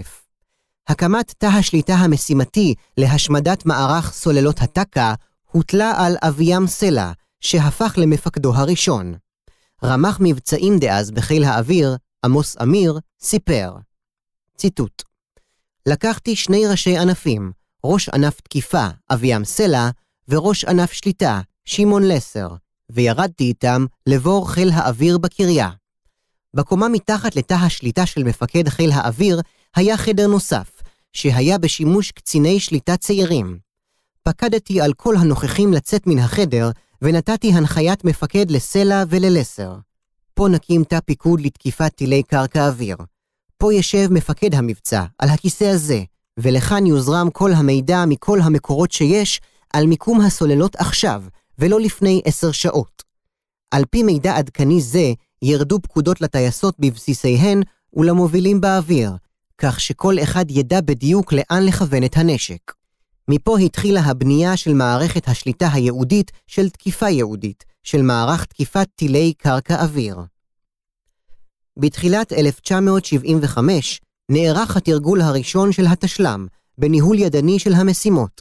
הקמת 0.88 1.34
תא 1.38 1.46
השליטה 1.46 1.94
המשימתי 1.94 2.74
להשמדת 2.96 3.66
מערך 3.66 4.12
סוללות 4.12 4.60
הטק"א 4.60 5.14
הוטלה 5.50 5.92
על 5.96 6.16
אביאם 6.22 6.66
סלע, 6.66 7.12
שהפך 7.40 7.94
למפקדו 7.96 8.54
הראשון. 8.54 9.14
רמ"ח 9.84 10.18
מבצעים 10.20 10.78
דאז 10.78 11.10
בחיל 11.10 11.44
האוויר, 11.44 11.96
עמוס 12.24 12.56
אמיר, 12.62 12.98
סיפר. 13.20 13.76
ציטוט: 14.60 15.02
לקחתי 15.86 16.36
שני 16.36 16.66
ראשי 16.66 16.98
ענפים, 16.98 17.52
ראש 17.84 18.08
ענף 18.08 18.40
תקיפה, 18.40 18.86
אביאם 19.12 19.44
סלע, 19.44 19.90
וראש 20.28 20.64
ענף 20.64 20.92
שליטה, 20.92 21.40
שמעון 21.64 22.08
לסר, 22.08 22.48
וירדתי 22.90 23.44
איתם 23.44 23.86
לבור 24.06 24.50
חיל 24.50 24.70
האוויר 24.72 25.18
בקריה. 25.18 25.70
בקומה 26.54 26.88
מתחת 26.88 27.36
לתא 27.36 27.54
השליטה 27.54 28.06
של 28.06 28.24
מפקד 28.24 28.68
חיל 28.68 28.90
האוויר 28.92 29.40
היה 29.76 29.96
חדר 29.96 30.26
נוסף, 30.26 30.82
שהיה 31.12 31.58
בשימוש 31.58 32.10
קציני 32.10 32.60
שליטה 32.60 32.96
צעירים. 32.96 33.58
פקדתי 34.22 34.80
על 34.80 34.92
כל 34.92 35.16
הנוכחים 35.16 35.72
לצאת 35.72 36.06
מן 36.06 36.18
החדר, 36.18 36.70
ונתתי 37.02 37.52
הנחיית 37.52 38.04
מפקד 38.04 38.50
לסלע 38.50 39.02
וללסר. 39.08 39.76
פה 40.34 40.48
נקים 40.48 40.84
תא 40.84 41.00
פיקוד 41.00 41.40
לתקיפת 41.40 41.94
טילי 41.94 42.22
קרקע 42.22 42.66
אוויר. 42.66 42.96
פה 43.60 43.74
ישב 43.74 44.08
מפקד 44.10 44.54
המבצע, 44.54 45.04
על 45.18 45.28
הכיסא 45.28 45.64
הזה, 45.64 46.02
ולכאן 46.38 46.86
יוזרם 46.86 47.30
כל 47.30 47.52
המידע 47.52 48.04
מכל 48.06 48.40
המקורות 48.40 48.92
שיש 48.92 49.40
על 49.72 49.86
מיקום 49.86 50.20
הסוללות 50.20 50.76
עכשיו, 50.76 51.22
ולא 51.58 51.80
לפני 51.80 52.20
עשר 52.24 52.52
שעות. 52.52 53.02
על 53.70 53.84
פי 53.90 54.02
מידע 54.02 54.36
עדכני 54.36 54.80
זה, 54.80 55.12
ירדו 55.42 55.80
פקודות 55.82 56.20
לטייסות 56.20 56.74
בבסיסיהן 56.78 57.62
ולמובילים 57.92 58.60
באוויר, 58.60 59.12
כך 59.58 59.80
שכל 59.80 60.14
אחד 60.22 60.50
ידע 60.50 60.80
בדיוק 60.80 61.32
לאן 61.32 61.64
לכוון 61.66 62.04
את 62.04 62.16
הנשק. 62.16 62.72
מפה 63.28 63.58
התחילה 63.58 64.00
הבנייה 64.00 64.56
של 64.56 64.74
מערכת 64.74 65.28
השליטה 65.28 65.68
הייעודית 65.72 66.30
של 66.46 66.68
תקיפה 66.68 67.08
ייעודית, 67.08 67.64
של 67.82 68.02
מערך 68.02 68.44
תקיפת 68.44 68.88
טילי 68.94 69.32
קרקע 69.38 69.82
אוויר. 69.82 70.16
בתחילת 71.80 72.32
1975 72.32 74.00
נערך 74.30 74.76
התרגול 74.76 75.20
הראשון 75.20 75.72
של 75.72 75.86
התשל"ם, 75.86 76.46
בניהול 76.78 77.18
ידני 77.18 77.58
של 77.58 77.74
המשימות. 77.74 78.40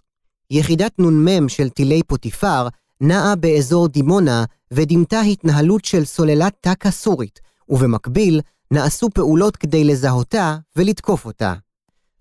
יחידת 0.52 1.00
נ"מ 1.00 1.50
של 1.50 1.70
טילי 1.70 2.04
פוטיפר 2.04 2.68
נעה 3.02 3.36
באזור 3.36 3.88
דימונה 3.88 4.44
ודימתה 4.72 5.22
התנהלות 5.22 5.86
של 5.86 6.06
סוללת 6.06 6.54
טק"א 6.62 6.92
סורית, 6.92 7.40
ובמקביל 7.70 8.42
נעשו 8.72 9.10
פעולות 9.10 9.58
כדי 9.58 9.84
לזהותה 9.84 10.58
ולתקוף 10.76 11.26
אותה. 11.26 11.54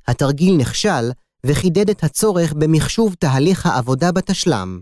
התרגיל 0.08 0.56
נכשל 0.56 1.10
וחידד 1.46 1.90
את 1.90 2.04
הצורך 2.04 2.52
במחשוב 2.52 3.14
תהליך 3.14 3.66
העבודה 3.66 4.12
בתשל"ם. 4.12 4.80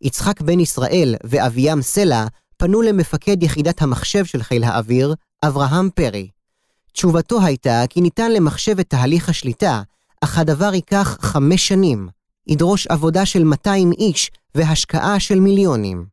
יצחק 0.00 0.40
בן 0.40 0.60
ישראל 0.60 1.14
ואביאם 1.24 1.82
סלע 1.82 2.26
פנו 2.56 2.82
למפקד 2.82 3.42
יחידת 3.42 3.82
המחשב 3.82 4.24
של 4.24 4.42
חיל 4.42 4.64
האוויר, 4.64 5.14
אברהם 5.46 5.90
פרי. 5.94 6.28
תשובתו 6.92 7.42
הייתה 7.42 7.82
כי 7.90 8.00
ניתן 8.00 8.32
למחשב 8.32 8.78
את 8.78 8.88
תהליך 8.88 9.28
השליטה, 9.28 9.82
אך 10.20 10.38
הדבר 10.38 10.74
ייקח 10.74 11.18
חמש 11.20 11.68
שנים, 11.68 12.08
ידרוש 12.46 12.86
עבודה 12.86 13.26
של 13.26 13.44
200 13.44 13.92
איש 13.92 14.30
והשקעה 14.54 15.20
של 15.20 15.40
מיליונים. 15.40 16.06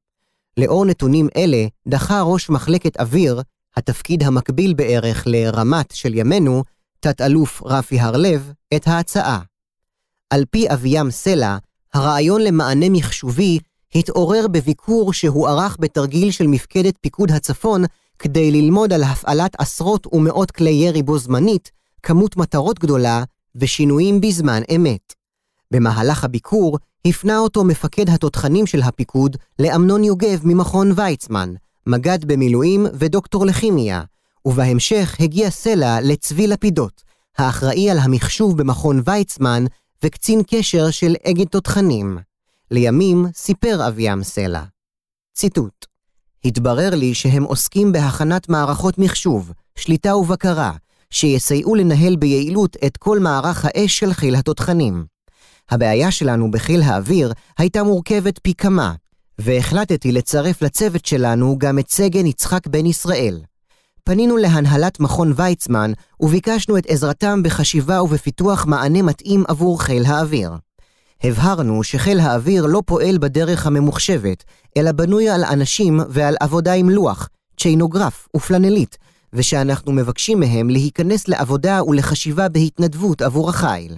לאור 0.58 0.86
נתונים 0.86 1.28
אלה, 1.38 1.66
דחה 1.88 2.22
ראש 2.22 2.50
מחלקת 2.50 3.00
אוויר, 3.00 3.42
התפקיד 3.78 4.24
המקביל 4.24 4.74
בערך 4.74 5.24
לרמת 5.28 5.92
של 5.94 6.14
ימינו, 6.14 6.64
תת-אלוף 7.00 7.62
רפי 7.66 8.00
הרלב, 8.00 8.52
את 8.76 8.88
ההצעה. 8.88 9.40
על 10.30 10.46
פי 10.52 10.74
אביאם 10.74 11.12
סלע, 11.12 11.58
הרעיון 11.94 12.42
למענה 12.42 12.90
מחשובי 12.90 13.60
התעורר 13.96 14.48
בביקור 14.48 15.14
שהוא 15.14 15.48
ערך 15.48 15.78
בתרגיל 15.80 16.32
של 16.32 16.48
מפקדת 16.48 16.94
פיקוד 17.02 17.32
הצפון 17.32 17.84
כדי 18.20 18.52
ללמוד 18.52 18.94
על 18.94 19.04
הפעלת 19.04 19.56
עשרות 19.60 20.08
ומאות 20.14 20.52
כלי 20.52 20.70
ירי 20.70 21.04
בו 21.04 21.18
זמנית, 21.18 21.72
כמות 22.04 22.38
מטרות 22.38 22.80
גדולה 22.80 23.24
ושינויים 23.56 24.22
בזמן 24.22 24.62
אמת. 24.76 25.14
במהלך 25.72 26.24
הביקור 26.24 26.78
הפנה 27.08 27.38
אותו 27.38 27.64
מפקד 27.64 28.10
התותחנים 28.10 28.66
של 28.66 28.82
הפיקוד 28.82 29.38
לאמנון 29.60 30.04
יוגב 30.04 30.40
ממכון 30.44 30.92
ויצמן, 30.96 31.54
מג"ד 31.88 32.26
במילואים 32.26 32.86
ודוקטור 32.94 33.46
לכימיה, 33.46 34.04
ובהמשך 34.46 35.16
הגיע 35.20 35.50
סלע 35.50 36.02
לצבי 36.02 36.48
לפידות, 36.48 37.04
האחראי 37.38 37.90
על 37.90 37.98
המחשוב 38.00 38.58
במכון 38.58 39.02
ויצמן 39.06 39.66
וקצין 40.04 40.42
קשר 40.48 40.92
של 40.92 41.16
אגד 41.28 41.48
תותחנים. 41.48 42.18
לימים 42.72 43.26
סיפר 43.34 43.88
אביאם 43.88 44.24
סלע. 44.24 44.64
ציטוט: 45.34 45.86
התברר 46.46 46.96
לי 46.96 47.14
שהם 47.14 47.44
עוסקים 47.44 47.92
בהכנת 47.92 48.50
מערכות 48.50 48.98
מחשוב, 48.98 49.52
שליטה 49.76 50.16
ובקרה, 50.16 50.72
שיסייעו 51.10 51.76
לנהל 51.76 52.16
ביעילות 52.16 52.78
את 52.86 52.98
כל 52.98 53.20
מערך 53.20 53.66
האש 53.66 54.00
של 54.00 54.14
חיל 54.14 54.36
התותחנים. 54.36 55.06
הבעיה 55.70 56.12
שלנו 56.12 56.52
בחיל 56.52 56.82
האוויר 56.82 57.34
הייתה 57.58 57.84
מורכבת 57.84 58.40
פי 58.40 58.54
כמה, 58.54 58.94
והחלטתי 59.40 60.12
לצרף 60.12 60.62
לצוות 60.62 61.06
שלנו 61.06 61.56
גם 61.58 61.80
את 61.80 61.90
סגן 61.90 62.26
יצחק 62.26 62.68
בן 62.68 62.86
ישראל. 62.86 63.42
פנינו 64.04 64.38
להנהלת 64.38 65.00
מכון 65.00 65.34
ויצמן 65.36 65.92
וביקשנו 66.20 66.78
את 66.78 66.86
עזרתם 66.88 67.44
בחשיבה 67.44 68.04
ובפיתוח 68.04 68.66
מענה 68.66 69.02
מתאים 69.02 69.44
עבור 69.48 69.82
חיל 69.82 70.06
האוויר. 70.06 70.52
הבהרנו 71.24 71.84
שחיל 71.84 72.20
האוויר 72.20 72.66
לא 72.66 72.84
פועל 72.86 73.18
בדרך 73.18 73.68
הממוחשבת, 73.68 74.44
אלא 74.78 74.92
בנוי 74.92 75.30
על 75.30 75.44
אנשים 75.44 76.00
ועל 76.10 76.36
עבודה 76.40 76.74
עם 76.74 76.90
לוח, 76.90 77.30
צ'יינוגרף 77.60 78.28
ופלנלית, 78.36 78.98
ושאנחנו 79.34 79.92
מבקשים 79.92 80.40
מהם 80.40 80.70
להיכנס 80.70 81.28
לעבודה 81.28 81.84
ולחשיבה 81.84 82.50
בהתנדבות 82.50 83.22
עבור 83.22 83.50
החיל. 83.50 83.98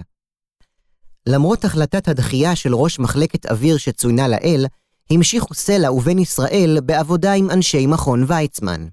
למרות 1.26 1.64
החלטת 1.64 2.08
הדחייה 2.08 2.56
של 2.56 2.74
ראש 2.74 2.98
מחלקת 2.98 3.46
אוויר 3.46 3.76
שצוינה 3.76 4.28
לאל, 4.28 4.66
המשיכו 5.10 5.54
סלע 5.54 5.92
ובן 5.92 6.18
ישראל 6.18 6.78
בעבודה 6.84 7.32
עם 7.32 7.50
אנשי 7.50 7.86
מכון 7.86 8.24
ויצמן. 8.28 8.86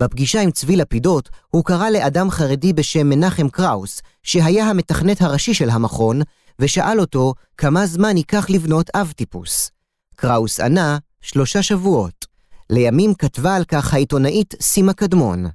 בפגישה 0.00 0.40
עם 0.40 0.50
צבי 0.50 0.76
לפידות, 0.76 1.28
הוא 1.50 1.64
קרא 1.64 1.90
לאדם 1.90 2.30
חרדי 2.30 2.72
בשם 2.72 3.08
מנחם 3.08 3.48
קראוס, 3.48 4.02
שהיה 4.22 4.66
המתכנת 4.66 5.22
הראשי 5.22 5.54
של 5.54 5.70
המכון, 5.70 6.22
ושאל 6.60 7.00
אותו 7.00 7.34
כמה 7.56 7.86
זמן 7.86 8.16
ייקח 8.16 8.50
לבנות 8.50 8.90
אב 8.94 9.12
טיפוס. 9.16 9.70
קראוס 10.16 10.60
ענה, 10.60 10.98
שלושה 11.20 11.62
שבועות. 11.62 12.26
לימים 12.70 13.14
כתבה 13.14 13.56
על 13.56 13.64
כך 13.64 13.94
העיתונאית 13.94 14.54
סימה 14.60 14.92
קדמון. 14.92 15.46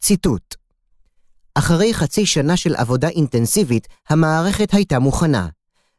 ציטוט: 0.00 0.54
אחרי 1.54 1.94
חצי 1.94 2.26
שנה 2.26 2.56
של 2.56 2.74
עבודה 2.74 3.08
אינטנסיבית, 3.08 3.88
המערכת 4.08 4.74
הייתה 4.74 4.98
מוכנה. 4.98 5.48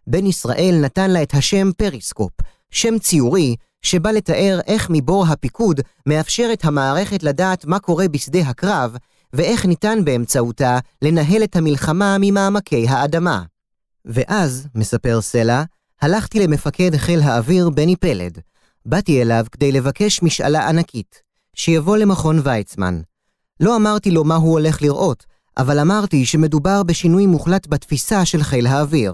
בן 0.07 0.25
ישראל 0.25 0.75
נתן 0.81 1.12
לה 1.12 1.24
את 1.24 1.33
השם 1.33 1.71
פריסקופ, 1.77 2.31
שם 2.71 3.00
ציורי 3.00 3.55
שבא 3.81 4.12
לתאר 4.12 4.60
איך 4.67 4.88
מבור 4.89 5.27
הפיקוד 5.27 5.81
מאפשרת 6.05 6.65
המערכת 6.65 7.24
לדעת 7.24 7.65
מה 7.65 7.79
קורה 7.79 8.07
בשדה 8.07 8.39
הקרב, 8.39 8.95
ואיך 9.33 9.65
ניתן 9.65 10.05
באמצעותה 10.05 10.79
לנהל 11.01 11.43
את 11.43 11.55
המלחמה 11.55 12.17
ממעמקי 12.19 12.88
האדמה. 12.88 13.43
ואז, 14.05 14.67
מספר 14.75 15.22
סלע, 15.22 15.63
הלכתי 16.01 16.39
למפקד 16.39 16.96
חיל 16.96 17.20
האוויר 17.20 17.70
בני 17.70 17.96
פלד. 17.96 18.38
באתי 18.86 19.22
אליו 19.22 19.46
כדי 19.51 19.72
לבקש 19.72 20.24
משאלה 20.24 20.69
ענקית, 20.69 21.21
שיבוא 21.56 21.97
למכון 21.97 22.39
ויצמן. 22.43 23.02
לא 23.60 23.75
אמרתי 23.75 24.12
לו 24.12 24.23
מה 24.23 24.36
הוא 24.36 24.52
הולך 24.52 24.82
לראות, 24.82 25.25
אבל 25.58 25.80
אמרתי 25.80 26.25
שמדובר 26.25 26.84
בשינוי 26.84 27.25
מוחלט 27.25 27.67
בתפיסה 27.67 28.25
של 28.25 28.43
חיל 28.43 28.67
האוויר. 28.67 29.13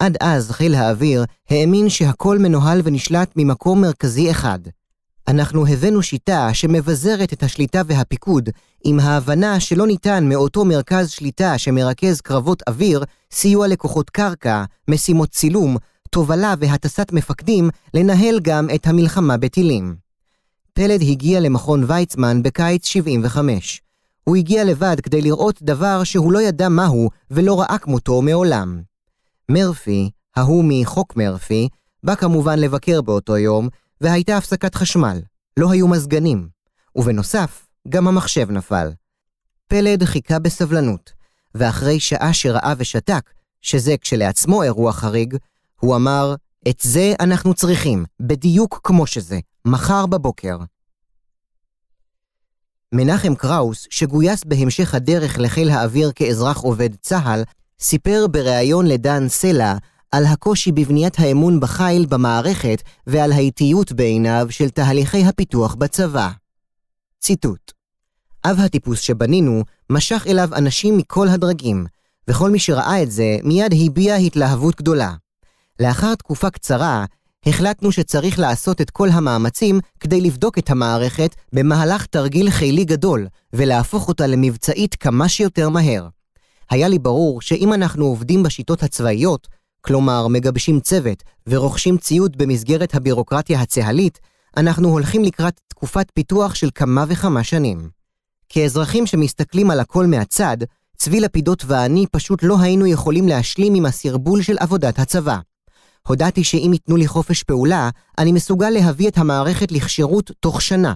עד 0.00 0.16
אז 0.20 0.50
חיל 0.50 0.74
האוויר 0.74 1.24
האמין 1.50 1.88
שהכל 1.88 2.38
מנוהל 2.38 2.80
ונשלט 2.84 3.32
ממקום 3.36 3.80
מרכזי 3.80 4.30
אחד. 4.30 4.58
אנחנו 5.28 5.66
הבאנו 5.66 6.02
שיטה 6.02 6.54
שמבזרת 6.54 7.32
את 7.32 7.42
השליטה 7.42 7.82
והפיקוד, 7.86 8.48
עם 8.86 9.00
ההבנה 9.00 9.60
שלא 9.60 9.86
ניתן 9.86 10.28
מאותו 10.28 10.64
מרכז 10.64 11.10
שליטה 11.10 11.58
שמרכז 11.58 12.20
קרבות 12.20 12.62
אוויר, 12.68 13.04
סיוע 13.32 13.68
לכוחות 13.68 14.10
קרקע, 14.10 14.64
משימות 14.88 15.30
צילום, 15.30 15.76
תובלה 16.10 16.54
והטסת 16.58 17.12
מפקדים, 17.12 17.70
לנהל 17.94 18.40
גם 18.40 18.66
את 18.74 18.86
המלחמה 18.86 19.36
בטילים. 19.36 19.96
פלד 20.72 21.02
הגיע 21.02 21.40
למכון 21.40 21.84
ויצמן 21.86 22.42
בקיץ 22.42 22.86
75. 22.86 23.82
הוא 24.24 24.36
הגיע 24.36 24.64
לבד 24.64 24.96
כדי 25.02 25.20
לראות 25.20 25.62
דבר 25.62 26.04
שהוא 26.04 26.32
לא 26.32 26.42
ידע 26.42 26.68
מהו 26.68 27.10
ולא 27.30 27.60
ראה 27.60 27.78
כמותו 27.78 28.22
מעולם. 28.22 28.82
מרפי, 29.48 30.10
ההוא 30.36 30.64
מחוק 30.68 31.16
מרפי, 31.16 31.68
בא 32.02 32.14
כמובן 32.14 32.58
לבקר 32.58 33.00
באותו 33.02 33.38
יום, 33.38 33.68
והייתה 34.00 34.36
הפסקת 34.36 34.74
חשמל. 34.74 35.20
לא 35.56 35.70
היו 35.70 35.88
מזגנים. 35.88 36.48
ובנוסף, 36.96 37.63
גם 37.88 38.08
המחשב 38.08 38.50
נפל. 38.50 38.92
פלד 39.68 40.04
חיכה 40.04 40.38
בסבלנות, 40.38 41.12
ואחרי 41.54 42.00
שעה 42.00 42.32
שראה 42.32 42.74
ושתק, 42.78 43.30
שזה 43.60 43.96
כשלעצמו 44.00 44.62
אירוע 44.62 44.92
חריג, 44.92 45.36
הוא 45.80 45.96
אמר, 45.96 46.34
את 46.68 46.80
זה 46.82 47.14
אנחנו 47.20 47.54
צריכים, 47.54 48.04
בדיוק 48.20 48.80
כמו 48.84 49.06
שזה, 49.06 49.38
מחר 49.64 50.06
בבוקר. 50.06 50.58
מנחם 52.92 53.34
קראוס, 53.34 53.86
שגויס 53.90 54.44
בהמשך 54.44 54.94
הדרך 54.94 55.38
לחיל 55.38 55.70
האוויר 55.70 56.12
כאזרח 56.14 56.58
עובד 56.58 56.94
צה"ל, 56.94 57.42
סיפר 57.80 58.26
בריאיון 58.30 58.86
לדן 58.86 59.28
סלע 59.28 59.74
על 60.12 60.24
הקושי 60.24 60.72
בבניית 60.72 61.18
האמון 61.18 61.60
בחיל 61.60 62.06
במערכת 62.06 62.82
ועל 63.06 63.32
האיטיות 63.32 63.92
בעיניו 63.92 64.46
של 64.50 64.70
תהליכי 64.70 65.24
הפיתוח 65.24 65.74
בצבא. 65.74 66.30
ציטוט: 67.20 67.73
אב 68.46 68.60
הטיפוס 68.60 69.00
שבנינו 69.00 69.64
משך 69.90 70.24
אליו 70.28 70.48
אנשים 70.54 70.96
מכל 70.96 71.28
הדרגים, 71.28 71.86
וכל 72.28 72.50
מי 72.50 72.58
שראה 72.58 73.02
את 73.02 73.10
זה 73.10 73.36
מיד 73.42 73.74
הביע 73.86 74.14
התלהבות 74.14 74.76
גדולה. 74.76 75.14
לאחר 75.80 76.14
תקופה 76.14 76.50
קצרה, 76.50 77.04
החלטנו 77.46 77.92
שצריך 77.92 78.38
לעשות 78.38 78.80
את 78.80 78.90
כל 78.90 79.08
המאמצים 79.08 79.80
כדי 80.00 80.20
לבדוק 80.20 80.58
את 80.58 80.70
המערכת 80.70 81.34
במהלך 81.52 82.06
תרגיל 82.06 82.50
חילי 82.50 82.84
גדול, 82.84 83.26
ולהפוך 83.52 84.08
אותה 84.08 84.26
למבצעית 84.26 84.94
כמה 84.94 85.28
שיותר 85.28 85.68
מהר. 85.68 86.08
היה 86.70 86.88
לי 86.88 86.98
ברור 86.98 87.40
שאם 87.40 87.72
אנחנו 87.72 88.04
עובדים 88.04 88.42
בשיטות 88.42 88.82
הצבאיות, 88.82 89.48
כלומר 89.80 90.28
מגבשים 90.28 90.80
צוות 90.80 91.22
ורוכשים 91.46 91.98
ציוד 91.98 92.36
במסגרת 92.36 92.94
הבירוקרטיה 92.94 93.60
הצה"לית, 93.60 94.18
אנחנו 94.56 94.88
הולכים 94.88 95.24
לקראת 95.24 95.60
תקופת 95.68 96.06
פיתוח 96.14 96.54
של 96.54 96.68
כמה 96.74 97.04
וכמה 97.08 97.44
שנים. 97.44 97.93
כאזרחים 98.54 99.06
שמסתכלים 99.06 99.70
על 99.70 99.80
הכל 99.80 100.06
מהצד, 100.06 100.56
צבי 100.96 101.20
לפידות 101.20 101.64
ואני 101.66 102.06
פשוט 102.12 102.42
לא 102.42 102.56
היינו 102.60 102.86
יכולים 102.86 103.28
להשלים 103.28 103.74
עם 103.74 103.86
הסרבול 103.86 104.42
של 104.42 104.56
עבודת 104.60 104.98
הצבא. 104.98 105.38
הודעתי 106.08 106.44
שאם 106.44 106.70
ייתנו 106.72 106.96
לי 106.96 107.06
חופש 107.06 107.42
פעולה, 107.42 107.90
אני 108.18 108.32
מסוגל 108.32 108.70
להביא 108.70 109.08
את 109.08 109.18
המערכת 109.18 109.72
לכשירות 109.72 110.30
תוך 110.40 110.62
שנה. 110.62 110.94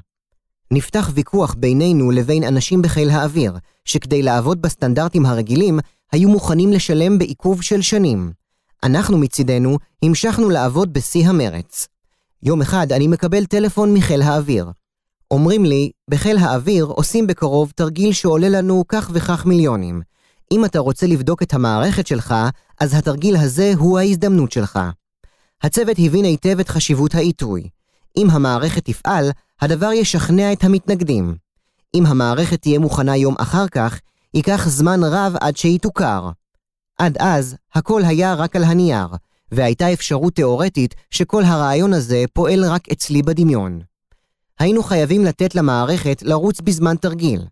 נפתח 0.71 1.11
ויכוח 1.15 1.55
בינינו 1.55 2.11
לבין 2.11 2.45
אנשים 2.45 2.83
בחיל 2.83 3.11
האוויר, 3.11 3.53
שכדי 3.85 4.23
לעבוד 4.23 4.63
בסטנדרטים 4.63 5.27
הרגילים, 5.27 5.79
היו 6.13 6.29
מוכנים 6.29 6.73
לשלם 6.73 7.19
בעיכוב 7.19 7.63
של 7.63 7.83
שנים. 7.83 8.33
אנחנו 8.83 9.19
מצידנו 9.19 9.79
המשכנו 10.03 10.51
לעבוד 10.51 10.93
בשיא 10.93 11.29
המרץ. 11.29 11.89
יום 12.43 12.63
אחד 12.63 12.93
אני 12.93 13.09
מקבל 13.09 13.45
טלפון 13.47 13.95
מחיל 13.95 14.23
האוויר. 14.23 14.71
אומרים 15.31 15.65
לי, 15.65 15.91
בחיל 16.11 16.39
האוויר 16.39 16.85
עושים 16.85 17.27
בקרוב 17.27 17.73
תרגיל 17.75 18.13
שעולה 18.13 18.49
לנו 18.49 18.85
כך 18.89 19.11
וכך 19.13 19.47
מיליונים. 19.47 20.03
אם 20.53 20.65
אתה 20.65 20.79
רוצה 20.79 21.07
לבדוק 21.07 21.43
את 21.43 21.55
המערכת 21.55 22.07
שלך, 22.07 22.35
אז 22.81 22.95
התרגיל 22.95 23.37
הזה 23.37 23.73
הוא 23.79 23.99
ההזדמנות 23.99 24.53
שלך. 24.53 24.79
הצוות 25.63 25.97
הבין 25.99 26.25
היטב 26.25 26.61
את 26.61 26.69
חשיבות 26.69 27.15
העיתוי. 27.15 27.69
אם 28.17 28.31
המערכת 28.31 28.85
תפעל, 28.85 29.31
הדבר 29.61 29.93
ישכנע 29.93 30.53
את 30.53 30.65
המתנגדים. 30.65 31.37
אם 31.95 32.07
המערכת 32.07 32.63
תהיה 32.63 32.79
מוכנה 32.79 33.17
יום 33.17 33.35
אחר 33.39 33.69
כך, 33.69 34.01
ייקח 34.35 34.69
זמן 34.69 35.01
רב 35.05 35.37
עד 35.41 35.57
שהיא 35.57 35.81
תוכר. 35.81 36.31
עד 36.99 37.17
אז, 37.21 37.57
הכל 37.75 38.03
היה 38.05 38.35
רק 38.35 38.57
על 38.57 38.65
הנייר, 38.65 39.09
והייתה 39.53 39.93
אפשרות 39.93 40.35
תאורטית 40.35 40.95
שכל 41.11 41.45
הרעיון 41.45 41.93
הזה 41.93 42.25
פועל 42.33 42.65
רק 42.65 42.89
אצלי 42.93 43.23
בדמיון. 43.23 43.88
היינו 44.59 44.83
חייבים 44.83 45.25
לתת 45.25 45.55
למערכת 45.55 46.23
לרוץ 46.23 46.61
בזמן 46.61 46.97
תרגיל. 46.97 47.47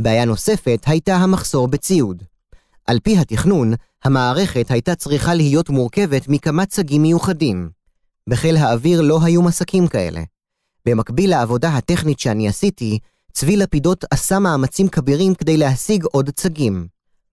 בעיה 0.00 0.24
נוספת 0.24 0.82
הייתה 0.86 1.16
המחסור 1.16 1.68
בציוד. 1.68 2.22
על 2.86 2.98
פי 3.00 3.18
התכנון, 3.18 3.72
המערכת 4.04 4.70
הייתה 4.70 4.94
צריכה 4.94 5.34
להיות 5.34 5.70
מורכבת 5.70 6.28
מכמה 6.28 6.66
צגים 6.66 7.02
מיוחדים. 7.02 7.70
בחיל 8.28 8.56
האוויר 8.56 9.00
לא 9.00 9.18
היו 9.22 9.42
מסקים 9.42 9.88
כאלה. 9.88 10.22
במקביל 10.86 11.30
לעבודה 11.30 11.76
הטכנית 11.76 12.20
שאני 12.20 12.48
עשיתי, 12.48 12.98
צבי 13.32 13.56
לפידות 13.56 14.04
עשה 14.10 14.38
מאמצים 14.38 14.88
כבירים 14.88 15.34
כדי 15.34 15.56
להשיג 15.56 16.04
עוד 16.04 16.30
צגים. 16.30 16.86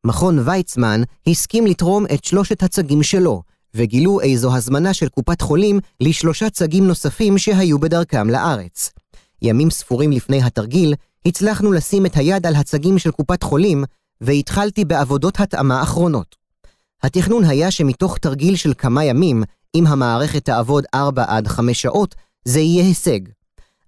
מכון 0.03 0.39
ויצמן 0.39 1.01
הסכים 1.27 1.67
לתרום 1.67 2.05
את 2.13 2.23
שלושת 2.23 2.63
הצגים 2.63 3.03
שלו, 3.03 3.41
וגילו 3.73 4.21
איזו 4.21 4.55
הזמנה 4.55 4.93
של 4.93 5.09
קופת 5.09 5.41
חולים 5.41 5.79
לשלושה 6.01 6.49
צגים 6.49 6.87
נוספים 6.87 7.37
שהיו 7.37 7.79
בדרכם 7.79 8.29
לארץ. 8.29 8.91
ימים 9.43 9.69
ספורים 9.69 10.11
לפני 10.11 10.43
התרגיל, 10.43 10.93
הצלחנו 11.25 11.71
לשים 11.71 12.05
את 12.05 12.17
היד 12.17 12.45
על 12.45 12.55
הצגים 12.55 12.99
של 12.99 13.11
קופת 13.11 13.43
חולים, 13.43 13.83
והתחלתי 14.21 14.85
בעבודות 14.85 15.39
התאמה 15.39 15.83
אחרונות. 15.83 16.35
התכנון 17.03 17.43
היה 17.43 17.71
שמתוך 17.71 18.17
תרגיל 18.17 18.55
של 18.55 18.73
כמה 18.77 19.03
ימים, 19.03 19.43
אם 19.75 19.87
המערכת 19.87 20.45
תעבוד 20.45 20.83
4 20.95 21.23
עד 21.27 21.47
5 21.47 21.81
שעות, 21.81 22.15
זה 22.45 22.59
יהיה 22.59 22.83
הישג. 22.83 23.19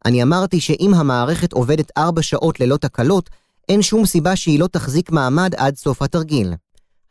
אני 0.05 0.23
אמרתי 0.23 0.59
שאם 0.59 0.93
המערכת 0.93 1.53
עובדת 1.53 1.91
4 1.97 2.21
שעות 2.21 2.59
ללא 2.59 2.77
תקלות, 2.77 3.29
אין 3.69 3.81
שום 3.81 4.05
סיבה 4.05 4.35
שהיא 4.35 4.59
לא 4.59 4.67
תחזיק 4.67 5.11
מעמד 5.11 5.55
עד 5.55 5.75
סוף 5.75 6.01
התרגיל. 6.01 6.53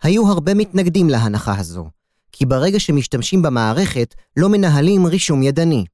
היו 0.03 0.29
הרבה 0.29 0.55
מתנגדים 0.55 1.09
להנחה 1.09 1.59
הזו, 1.59 1.87
כי 2.33 2.47
ברגע 2.47 2.81
שמשתמשים 2.81 3.43
במערכת, 3.43 4.15
לא 4.37 4.49
מנהלים 4.49 5.07
רישום 5.07 5.43
ידני. 5.43 5.85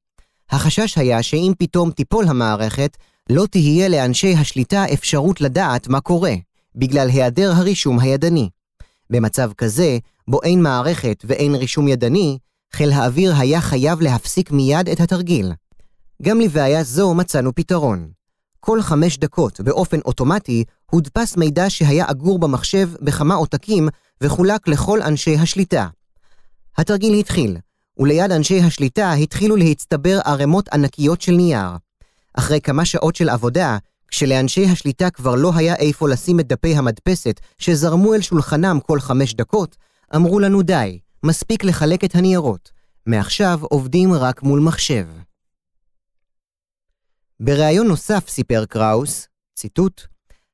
החשש 0.51 0.97
היה 0.97 1.23
שאם 1.23 1.53
פתאום 1.57 1.91
תיפול 1.91 2.27
המערכת, 2.27 2.97
לא 3.29 3.45
תהיה 3.51 3.89
לאנשי 3.89 4.35
השליטה 4.35 4.85
אפשרות 4.93 5.41
לדעת 5.41 5.87
מה 5.87 6.01
קורה, 6.01 6.33
בגלל 6.75 7.09
היעדר 7.09 7.51
הרישום 7.55 7.99
הידני. 7.99 8.49
במצב 9.09 9.51
כזה, 9.57 9.97
בו 10.27 10.43
אין 10.43 10.61
מערכת 10.61 11.23
ואין 11.27 11.55
רישום 11.55 11.87
ידני, 11.87 12.37
חיל 12.73 12.91
האוויר 12.91 13.35
היה 13.35 13.61
חייב 13.61 14.01
להפסיק 14.01 14.51
מיד 14.51 14.89
את 14.89 14.99
התרגיל. 14.99 15.51
גם 16.21 16.39
לבעיה 16.41 16.83
זו 16.83 17.13
מצאנו 17.13 17.55
פתרון. 17.55 18.11
כל 18.59 18.81
חמש 18.81 19.17
דקות, 19.17 19.61
באופן 19.61 19.99
אוטומטי, 20.05 20.63
הודפס 20.91 21.37
מידע 21.37 21.69
שהיה 21.69 22.05
אגור 22.11 22.39
במחשב 22.39 22.89
בכמה 23.01 23.35
עותקים 23.35 23.89
וחולק 24.21 24.67
לכל 24.67 25.01
אנשי 25.01 25.35
השליטה. 25.35 25.87
התרגיל 26.77 27.13
התחיל, 27.13 27.57
וליד 27.97 28.31
אנשי 28.31 28.59
השליטה 28.59 29.13
התחילו 29.13 29.55
להצטבר 29.55 30.19
ערימות 30.25 30.69
ענקיות 30.69 31.21
של 31.21 31.31
נייר. 31.31 31.69
אחרי 32.33 32.61
כמה 32.61 32.85
שעות 32.85 33.15
של 33.15 33.29
עבודה, 33.29 33.77
כשלאנשי 34.07 34.65
השליטה 34.65 35.09
כבר 35.09 35.35
לא 35.35 35.51
היה 35.55 35.75
איפה 35.75 36.09
לשים 36.09 36.39
את 36.39 36.47
דפי 36.47 36.75
המדפסת 36.75 37.39
שזרמו 37.57 38.13
אל 38.13 38.21
שולחנם 38.21 38.79
כל 38.85 38.99
חמש 38.99 39.33
דקות, 39.33 39.75
אמרו 40.15 40.39
לנו 40.39 40.61
די, 40.61 40.99
מספיק 41.23 41.63
לחלק 41.63 42.03
את 42.03 42.15
הניירות. 42.15 42.71
מעכשיו 43.05 43.59
עובדים 43.61 44.13
רק 44.13 44.43
מול 44.43 44.59
מחשב. 44.59 45.07
בריאיון 47.39 47.87
נוסף 47.87 48.29
סיפר 48.29 48.65
קראוס, 48.65 49.27
ציטוט, 49.55 50.01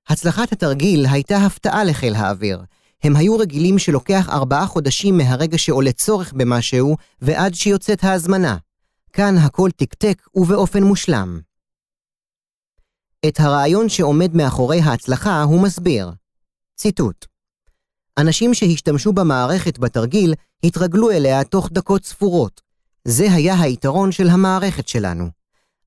הצלחת 0.07 0.51
התרגיל 0.51 1.05
הייתה 1.11 1.37
הפתעה 1.37 1.83
לחיל 1.83 2.15
האוויר. 2.15 2.63
הם 3.07 3.15
היו 3.15 3.37
רגילים 3.37 3.79
שלוקח 3.79 4.29
ארבעה 4.29 4.67
חודשים 4.67 5.17
מהרגע 5.17 5.57
שעולה 5.57 5.91
צורך 5.91 6.33
במשהו 6.33 6.97
ועד 7.21 7.53
שיוצאת 7.53 8.03
ההזמנה. 8.03 8.57
כאן 9.13 9.37
הכל 9.37 9.69
תקתק 9.75 10.27
ובאופן 10.35 10.83
מושלם. 10.83 11.39
את 13.27 13.39
הרעיון 13.39 13.89
שעומד 13.89 14.35
מאחורי 14.35 14.79
ההצלחה 14.79 15.43
הוא 15.43 15.61
מסביר. 15.61 16.11
ציטוט: 16.75 17.25
אנשים 18.17 18.53
שהשתמשו 18.53 19.13
במערכת 19.13 19.79
בתרגיל 19.79 20.33
התרגלו 20.63 21.11
אליה 21.11 21.43
תוך 21.43 21.69
דקות 21.71 22.05
ספורות. 22.05 22.61
זה 23.05 23.31
היה 23.31 23.61
היתרון 23.61 24.11
של 24.11 24.29
המערכת 24.29 24.87
שלנו. 24.87 25.29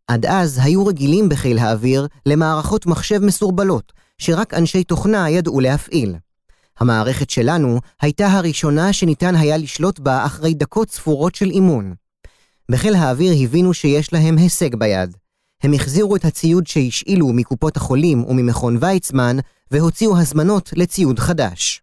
עד 0.07 0.27
אז 0.27 0.61
היו 0.63 0.87
רגילים 0.87 1.29
בחיל 1.29 1.59
האוויר 1.59 2.07
למערכות 2.27 2.87
מחשב 2.87 3.19
מסורבלות, 3.19 3.93
שרק 4.19 4.55
אנשי 4.55 4.85
תוכנה 4.85 5.31
ידעו 5.31 5.61
להפעיל. 5.61 6.17
המערכת 6.81 7.31
שלנו 7.31 7.81
הייתה 8.01 8.27
הראשונה 8.27 8.93
שניתן 8.93 9.35
היה 9.35 9.57
לשלוט 9.57 9.99
בה 9.99 10.27
אחרי 10.27 10.55
דקות 10.55 10.91
ספורות 10.91 11.35
של 11.35 11.51
אימון. 11.51 11.95
בחיל 12.71 12.95
האוויר 12.95 13.33
הבינו 13.43 13.75
שיש 13.75 14.13
להם 14.13 14.39
הישג 14.39 14.75
ביד. 14.75 15.17
הם 15.63 15.73
החזירו 15.73 16.17
את 16.17 16.25
הציוד 16.25 16.67
שהשאילו 16.67 17.33
מקופות 17.33 17.77
החולים 17.77 18.25
וממכון 18.25 18.77
ויצמן, 18.81 19.37
והוציאו 19.71 20.19
הזמנות 20.19 20.71
לציוד 20.77 21.19
חדש. 21.19 21.83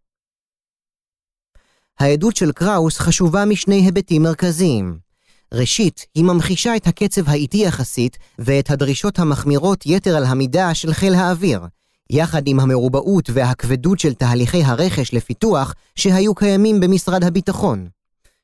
העדות 2.00 2.36
של 2.36 2.52
קראוס 2.52 3.00
חשובה 3.00 3.46
משני 3.46 3.76
היבטים 3.76 4.24
מרכזיים. 4.24 5.00
ראשית, 5.54 6.06
היא 6.16 6.24
ממחישה 6.24 6.76
את 6.76 6.88
הקצב 6.88 7.30
האיטי 7.30 7.58
יחסית 7.58 8.18
ואת 8.40 8.70
הדרישות 8.70 9.20
המחמירות 9.20 9.86
יתר 9.86 10.16
על 10.18 10.26
המידה 10.26 10.74
של 10.74 10.94
חיל 10.94 11.14
האוויר, 11.14 11.60
יחד 12.10 12.42
עם 12.46 12.60
המרובעות 12.60 13.30
והכבדות 13.34 14.00
של 14.00 14.14
תהליכי 14.14 14.64
הרכש 14.64 15.14
לפיתוח 15.14 15.74
שהיו 15.96 16.36
קיימים 16.36 16.80
במשרד 16.80 17.24
הביטחון. 17.24 17.88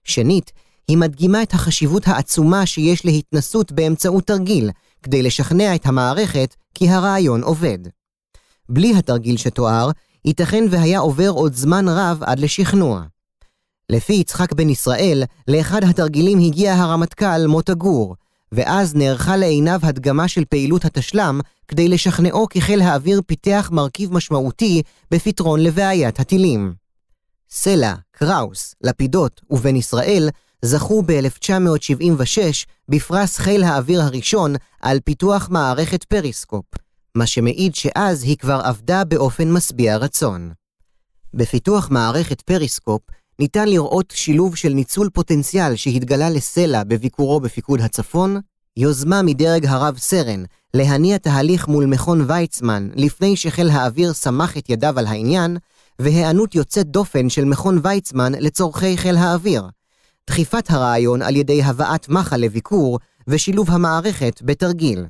שנית, 0.03 0.51
היא 0.87 0.97
מדגימה 0.97 1.43
את 1.43 1.53
החשיבות 1.53 2.07
העצומה 2.07 2.65
שיש 2.65 3.05
להתנסות 3.05 3.71
באמצעות 3.71 4.23
תרגיל, 4.23 4.69
כדי 5.03 5.21
לשכנע 5.21 5.75
את 5.75 5.85
המערכת 5.85 6.55
כי 6.75 6.89
הרעיון 6.89 7.43
עובד. 7.43 7.79
בלי 8.69 8.95
התרגיל 8.97 9.37
שתואר, 9.37 9.89
ייתכן 10.25 10.63
והיה 10.69 10.99
עובר 10.99 11.29
עוד 11.29 11.53
זמן 11.53 11.85
רב 11.89 12.23
עד 12.23 12.39
לשכנוע. 12.39 13.03
לפי 13.89 14.13
יצחק 14.13 14.53
בן 14.53 14.69
ישראל, 14.69 15.23
לאחד 15.47 15.83
התרגילים 15.83 16.39
הגיע 16.39 16.73
הרמטכ"ל 16.73 17.47
מוטה 17.47 17.73
גור, 17.73 18.15
ואז 18.53 18.95
נערכה 18.95 19.37
לעיניו 19.37 19.79
הדגמה 19.83 20.27
של 20.27 20.45
פעילות 20.45 20.85
התשל"ם 20.85 21.39
כדי 21.67 21.87
לשכנעו 21.87 22.47
כי 22.49 22.61
חיל 22.61 22.81
האוויר 22.81 23.21
פיתח 23.25 23.69
מרכיב 23.71 24.13
משמעותי 24.13 24.81
בפתרון 25.11 25.59
לבעיית 25.59 26.19
הטילים. 26.19 26.73
סלע, 27.49 27.93
קראוס, 28.11 28.75
לפידות 28.83 29.41
ובן 29.49 29.75
ישראל 29.75 30.29
זכו 30.61 31.03
ב-1976 31.05 32.37
בפרס 32.89 33.37
חיל 33.37 33.63
האוויר 33.63 34.01
הראשון 34.01 34.55
על 34.81 34.99
פיתוח 34.99 35.49
מערכת 35.49 36.03
פריסקופ, 36.03 36.65
מה 37.15 37.25
שמעיד 37.25 37.75
שאז 37.75 38.23
היא 38.23 38.37
כבר 38.37 38.61
עבדה 38.63 39.03
באופן 39.03 39.51
משביע 39.51 39.97
רצון. 39.97 40.51
בפיתוח 41.33 41.89
מערכת 41.91 42.41
פריסקופ 42.41 43.01
ניתן 43.39 43.67
לראות 43.67 44.13
שילוב 44.15 44.55
של 44.55 44.69
ניצול 44.69 45.09
פוטנציאל 45.13 45.75
שהתגלה 45.75 46.29
לסלע 46.29 46.83
בביקורו 46.83 47.39
בפיקוד 47.39 47.81
הצפון, 47.81 48.39
יוזמה 48.77 49.21
מדרג 49.21 49.65
הרב 49.65 49.97
סרן 49.97 50.43
להניע 50.73 51.17
תהליך 51.17 51.67
מול 51.67 51.85
מכון 51.85 52.25
ויצמן 52.27 52.89
לפני 52.95 53.35
שחיל 53.35 53.69
האוויר 53.69 54.13
סמך 54.13 54.57
את 54.57 54.69
ידיו 54.69 54.99
על 54.99 55.07
העניין, 55.07 55.57
והיענות 55.99 56.55
יוצאת 56.55 56.87
דופן 56.87 57.29
של 57.29 57.45
מכון 57.45 57.79
ויצמן 57.83 58.31
לצורכי 58.39 58.97
חיל 58.97 59.17
האוויר, 59.17 59.63
דחיפת 60.27 60.69
הרעיון 60.69 61.21
על 61.21 61.35
ידי 61.35 61.63
הבאת 61.63 62.09
מח"ל 62.09 62.37
לביקור 62.37 62.99
ושילוב 63.27 63.71
המערכת 63.71 64.41
בתרגיל. 64.43 65.05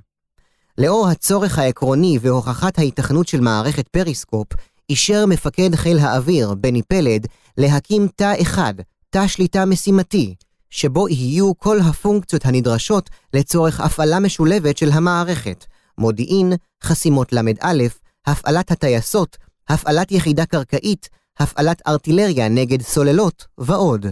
לאור 0.78 1.08
הצורך 1.08 1.60
העקרוני 1.60 2.18
והוכחת 2.22 2.80
ההיתכנות 2.80 3.28
של 3.28 3.42
מערכת 3.42 3.88
פריסקופ, 3.88 4.48
אישר 4.90 5.26
מפקד 5.26 5.76
חיל 5.76 6.00
האוויר, 6.00 6.54
בני 6.54 6.82
פלד, 6.82 7.28
להקים 7.58 8.08
תא 8.16 8.34
אחד, 8.42 8.74
תא 9.10 9.28
שליטה 9.28 9.66
משימתי, 9.66 10.36
שבו 10.70 11.10
יהיו 11.10 11.58
כל 11.58 11.80
הפונקציות 11.80 12.46
הנדרשות 12.46 13.10
לצורך 13.34 13.80
הפעלה 13.80 14.20
משולבת 14.20 14.78
של 14.78 14.92
המערכת, 14.92 15.66
מודיעין, 15.98 16.54
חסימות 16.84 17.34
ל"א, 17.34 17.84
הפעלת 18.26 18.72
הטייסות, 18.72 19.38
הפעלת 19.70 20.12
יחידה 20.12 20.46
קרקעית, 20.46 21.10
הפעלת 21.39 21.82
ארטילריה 21.88 22.50
נגד 22.50 22.82
סוללות 22.82 23.46
ועוד. 23.58 24.06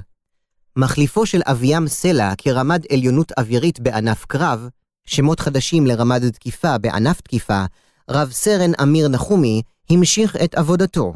מחליפו 0.75 1.25
של 1.25 1.41
אביאם 1.45 1.88
סלע 1.88 2.34
כרמד 2.38 2.84
עליונות 2.91 3.32
אווירית 3.38 3.80
בענף 3.80 4.25
קרב, 4.25 4.67
שמות 5.06 5.39
חדשים 5.39 5.88
לרמד 5.88 6.30
תקיפה 6.30 6.77
בענף 6.77 7.21
תקיפה, 7.21 7.65
רב 8.10 8.32
סרן 8.32 8.71
אמיר 8.82 9.08
נחומי 9.08 9.62
המשיך 9.89 10.36
את 10.36 10.56
עבודתו. 10.56 11.13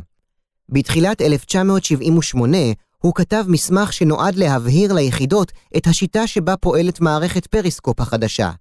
בתחילת 0.69 1.21
1978 1.21 2.58
הוא 2.97 3.13
כתב 3.15 3.43
מסמך 3.47 3.93
שנועד 3.93 4.36
להבהיר 4.36 4.93
ליחידות 4.93 5.51
את 5.78 5.88
השיטה 5.88 6.28
שבה 6.28 6.58
פועלת 6.58 7.01
מערכת 7.01 7.47
פריסקופ 7.47 7.99
החדשה. 7.99 8.51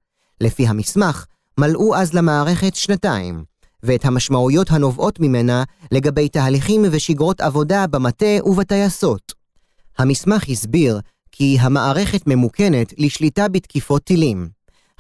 לפי 0.41 0.67
המסמך, 0.67 1.25
מלאו 1.59 1.97
אז 1.97 2.15
למערכת 2.15 2.75
שנתיים, 2.75 3.45
ואת 3.83 4.05
המשמעויות 4.05 4.71
הנובעות 4.71 5.21
ממנה 5.21 5.65
לגבי 5.93 6.29
תהליכים 6.29 6.85
ושגרות 6.91 7.41
עבודה 7.41 7.87
במטה 7.87 8.45
ובטייסות. 8.45 9.33
המסמך 9.99 10.49
הסביר 10.49 11.01
כי 11.33 11.57
המערכת 11.61 12.27
ממוכנת 12.27 12.95
לשליטה 12.99 13.49
בתקיפות 13.49 14.05
טילים. 14.05 14.49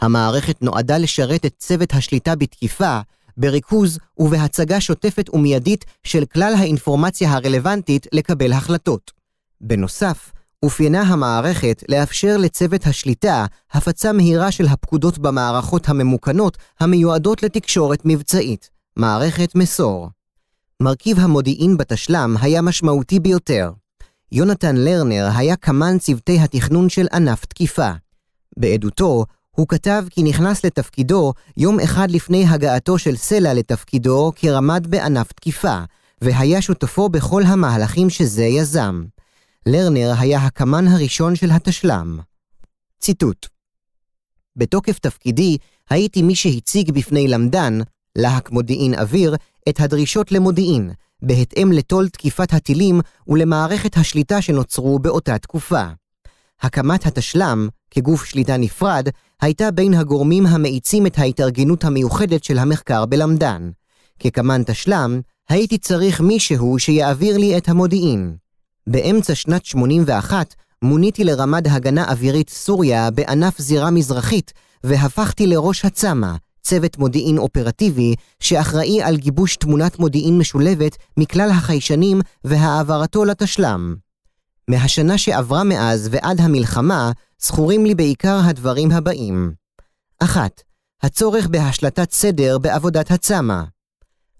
המערכת 0.00 0.62
נועדה 0.62 0.98
לשרת 0.98 1.46
את 1.46 1.54
צוות 1.58 1.92
השליטה 1.94 2.36
בתקיפה, 2.36 3.00
בריכוז 3.36 3.98
ובהצגה 4.18 4.80
שוטפת 4.80 5.34
ומיידית 5.34 5.84
של 6.04 6.24
כלל 6.24 6.54
האינפורמציה 6.58 7.32
הרלוונטית 7.32 8.06
לקבל 8.12 8.52
החלטות. 8.52 9.12
בנוסף, 9.60 10.32
אופיינה 10.62 11.02
המערכת 11.02 11.82
לאפשר 11.88 12.36
לצוות 12.36 12.86
השליטה 12.86 13.46
הפצה 13.72 14.12
מהירה 14.12 14.50
של 14.50 14.66
הפקודות 14.66 15.18
במערכות 15.18 15.88
הממוכנות 15.88 16.58
המיועדות 16.80 17.42
לתקשורת 17.42 18.00
מבצעית, 18.04 18.70
מערכת 18.96 19.54
מסור. 19.54 20.08
מרכיב 20.82 21.18
המודיעין 21.20 21.76
בתשלם 21.76 22.36
היה 22.40 22.62
משמעותי 22.62 23.20
ביותר. 23.20 23.70
יונתן 24.32 24.76
לרנר 24.76 25.28
היה 25.36 25.56
קמ"ן 25.56 25.98
צוותי 25.98 26.40
התכנון 26.40 26.88
של 26.88 27.06
ענף 27.12 27.44
תקיפה. 27.44 27.90
בעדותו, 28.56 29.24
הוא 29.54 29.68
כתב 29.68 30.04
כי 30.10 30.22
נכנס 30.22 30.64
לתפקידו 30.64 31.32
יום 31.56 31.80
אחד 31.80 32.10
לפני 32.10 32.46
הגעתו 32.46 32.98
של 32.98 33.16
סלע 33.16 33.54
לתפקידו 33.54 34.32
כרמ"ד 34.36 34.86
בענף 34.86 35.32
תקיפה, 35.32 35.78
והיה 36.20 36.62
שותפו 36.62 37.08
בכל 37.08 37.42
המהלכים 37.42 38.10
שזה 38.10 38.44
יזם. 38.44 39.04
לרנר 39.66 40.12
היה 40.18 40.38
הקמ"ן 40.38 40.88
הראשון 40.88 41.36
של 41.36 41.50
התשל"ם. 41.50 42.18
ציטוט 43.00 43.46
בתוקף 44.56 44.98
תפקידי 44.98 45.58
הייתי 45.90 46.22
מי 46.22 46.34
שהציג 46.34 46.90
בפני 46.92 47.28
למדן, 47.28 47.78
להק 48.16 48.50
מודיעין 48.50 48.94
אוויר, 48.94 49.36
את 49.68 49.80
הדרישות 49.80 50.32
למודיעין, 50.32 50.90
בהתאם 51.22 51.72
לטול 51.72 52.08
תקיפת 52.08 52.52
הטילים 52.52 53.00
ולמערכת 53.28 53.96
השליטה 53.96 54.42
שנוצרו 54.42 54.98
באותה 54.98 55.38
תקופה. 55.38 55.84
הקמת 56.62 57.06
התשל"ם, 57.06 57.68
כגוף 57.90 58.24
שליטה 58.24 58.56
נפרד, 58.56 59.08
הייתה 59.42 59.70
בין 59.70 59.94
הגורמים 59.94 60.46
המאיצים 60.46 61.06
את 61.06 61.18
ההתארגנות 61.18 61.84
המיוחדת 61.84 62.44
של 62.44 62.58
המחקר 62.58 63.06
בלמדן. 63.06 63.70
כקמ"ן 64.18 64.62
תשל"ם, 64.66 65.20
הייתי 65.48 65.78
צריך 65.78 66.20
מישהו 66.20 66.78
שיעביר 66.78 67.36
לי 67.36 67.56
את 67.56 67.68
המודיעין. 67.68 68.36
באמצע 68.86 69.34
שנת 69.34 69.64
81 69.64 70.54
מוניתי 70.82 71.24
לרמד 71.24 71.68
הגנה 71.68 72.10
אווירית 72.10 72.50
סוריה 72.50 73.10
בענף 73.10 73.58
זירה 73.58 73.90
מזרחית, 73.90 74.52
והפכתי 74.84 75.46
לראש 75.46 75.84
הצמ"ה, 75.84 76.36
צוות 76.62 76.98
מודיעין 76.98 77.38
אופרטיבי, 77.38 78.14
שאחראי 78.40 79.02
על 79.02 79.16
גיבוש 79.16 79.56
תמונת 79.56 79.98
מודיעין 79.98 80.38
משולבת 80.38 80.96
מכלל 81.16 81.50
החיישנים 81.50 82.20
והעברתו 82.44 83.24
לתשל"ם. 83.24 83.94
מהשנה 84.68 85.18
שעברה 85.18 85.64
מאז 85.64 86.08
ועד 86.10 86.40
המלחמה, 86.40 87.12
זכורים 87.40 87.86
לי 87.86 87.94
בעיקר 87.94 88.40
הדברים 88.44 88.92
הבאים. 88.92 89.52
1. 90.22 90.62
הצורך 91.02 91.46
בהשלטת 91.46 92.12
סדר 92.12 92.58
בעבודת 92.58 93.10
הצמ"ה. 93.10 93.64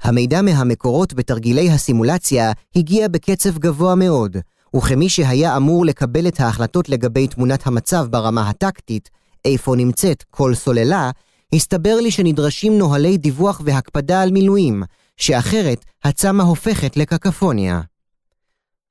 המידע 0.03 0.43
מהמקורות 0.43 1.15
בתרגילי 1.15 1.71
הסימולציה 1.71 2.53
הגיע 2.77 3.09
בקצב 3.09 3.59
גבוה 3.59 3.95
מאוד, 3.95 4.37
וכמי 4.77 5.09
שהיה 5.09 5.57
אמור 5.57 5.87
לקבל 5.87 6.29
את 6.29 6.41
ההחלטות 6.41 6.89
לגבי 6.89 7.29
תמונת 7.29 7.67
המצב 7.67 8.07
ברמה 8.11 8.49
הטקטית, 8.49 9.11
איפה 9.45 9.77
נמצאת 9.77 10.25
כל 10.31 10.55
סוללה, 10.55 11.11
הסתבר 11.55 11.97
לי 12.03 12.11
שנדרשים 12.11 12.79
נוהלי 12.79 13.17
דיווח 13.17 13.61
והקפדה 13.65 14.23
על 14.23 14.31
מילואים, 14.31 14.83
שאחרת 15.17 15.85
הצמ"ה 16.05 16.43
הופכת 16.43 16.97
לקקפוניה. 16.97 17.81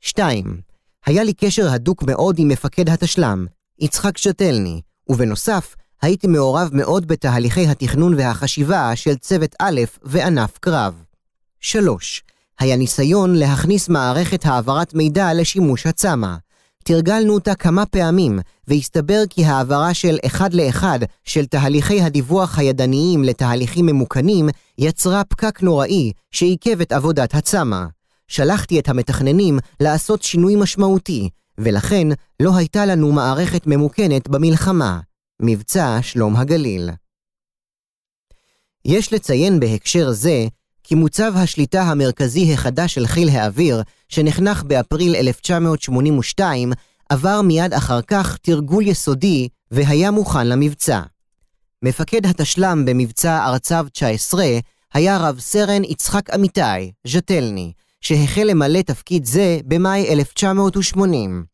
2. 0.01 0.72
היה 1.05 1.23
לי 1.23 1.33
קשר 1.33 1.69
הדוק 1.69 2.03
מאוד 2.03 2.35
עם 2.39 2.47
מפקד 2.47 2.89
התשל"ם, 2.89 3.45
יצחק 3.79 4.17
שטלני, 4.17 4.81
ובנוסף, 5.09 5.75
הייתי 6.01 6.27
מעורב 6.27 6.69
מאוד 6.73 7.07
בתהליכי 7.07 7.67
התכנון 7.67 8.13
והחשיבה 8.13 8.95
של 8.95 9.15
צוות 9.15 9.55
א' 9.59 9.81
וענף 10.03 10.57
קרב. 10.57 11.03
3. 11.59 12.23
היה 12.59 12.75
ניסיון 12.75 13.35
להכניס 13.35 13.89
מערכת 13.89 14.45
העברת 14.45 14.93
מידע 14.93 15.33
לשימוש 15.33 15.85
הצמ"ה. 15.85 16.37
תרגלנו 16.83 17.33
אותה 17.33 17.55
כמה 17.55 17.85
פעמים, 17.85 18.39
והסתבר 18.67 19.23
כי 19.29 19.45
העברה 19.45 19.93
של 19.93 20.17
אחד 20.25 20.53
לאחד 20.53 20.99
של 21.23 21.45
תהליכי 21.45 22.01
הדיווח 22.01 22.59
הידניים 22.59 23.23
לתהליכים 23.23 23.85
ממוכנים 23.85 24.49
יצרה 24.77 25.23
פקק 25.23 25.61
נוראי 25.61 26.11
שעיכב 26.31 26.81
את 26.81 26.91
עבודת 26.91 27.35
הצמ"ה. 27.35 27.87
שלחתי 28.33 28.79
את 28.79 28.89
המתכננים 28.89 29.59
לעשות 29.79 30.23
שינוי 30.23 30.55
משמעותי, 30.55 31.29
ולכן 31.57 32.07
לא 32.39 32.55
הייתה 32.55 32.85
לנו 32.85 33.11
מערכת 33.11 33.67
ממוכנת 33.67 34.27
במלחמה. 34.27 34.99
מבצע 35.41 35.99
שלום 36.01 36.35
הגליל. 36.35 36.89
יש 38.85 39.13
לציין 39.13 39.59
בהקשר 39.59 40.11
זה 40.11 40.45
כי 40.83 40.95
מוצב 40.95 41.33
השליטה 41.35 41.81
המרכזי 41.81 42.53
החדש 42.53 42.93
של 42.93 43.07
חיל 43.07 43.29
האוויר, 43.29 43.81
שנחנך 44.09 44.63
באפריל 44.63 45.15
1982, 45.15 46.73
עבר 47.09 47.41
מיד 47.41 47.73
אחר 47.73 48.01
כך 48.01 48.37
תרגול 48.37 48.87
יסודי 48.87 49.47
והיה 49.71 50.11
מוכן 50.11 50.47
למבצע. 50.47 51.01
מפקד 51.81 52.25
התשל"ם 52.25 52.85
במבצע 52.85 53.45
ארצב 53.45 53.85
19 53.91 54.45
היה 54.93 55.17
רב 55.17 55.39
סרן 55.39 55.83
יצחק 55.83 56.29
אמיתי, 56.29 56.91
ז'טלני, 57.07 57.71
שהחל 58.03 58.43
למלא 58.43 58.81
תפקיד 58.81 59.25
זה 59.25 59.59
במאי 59.65 60.09
1980. 60.09 61.45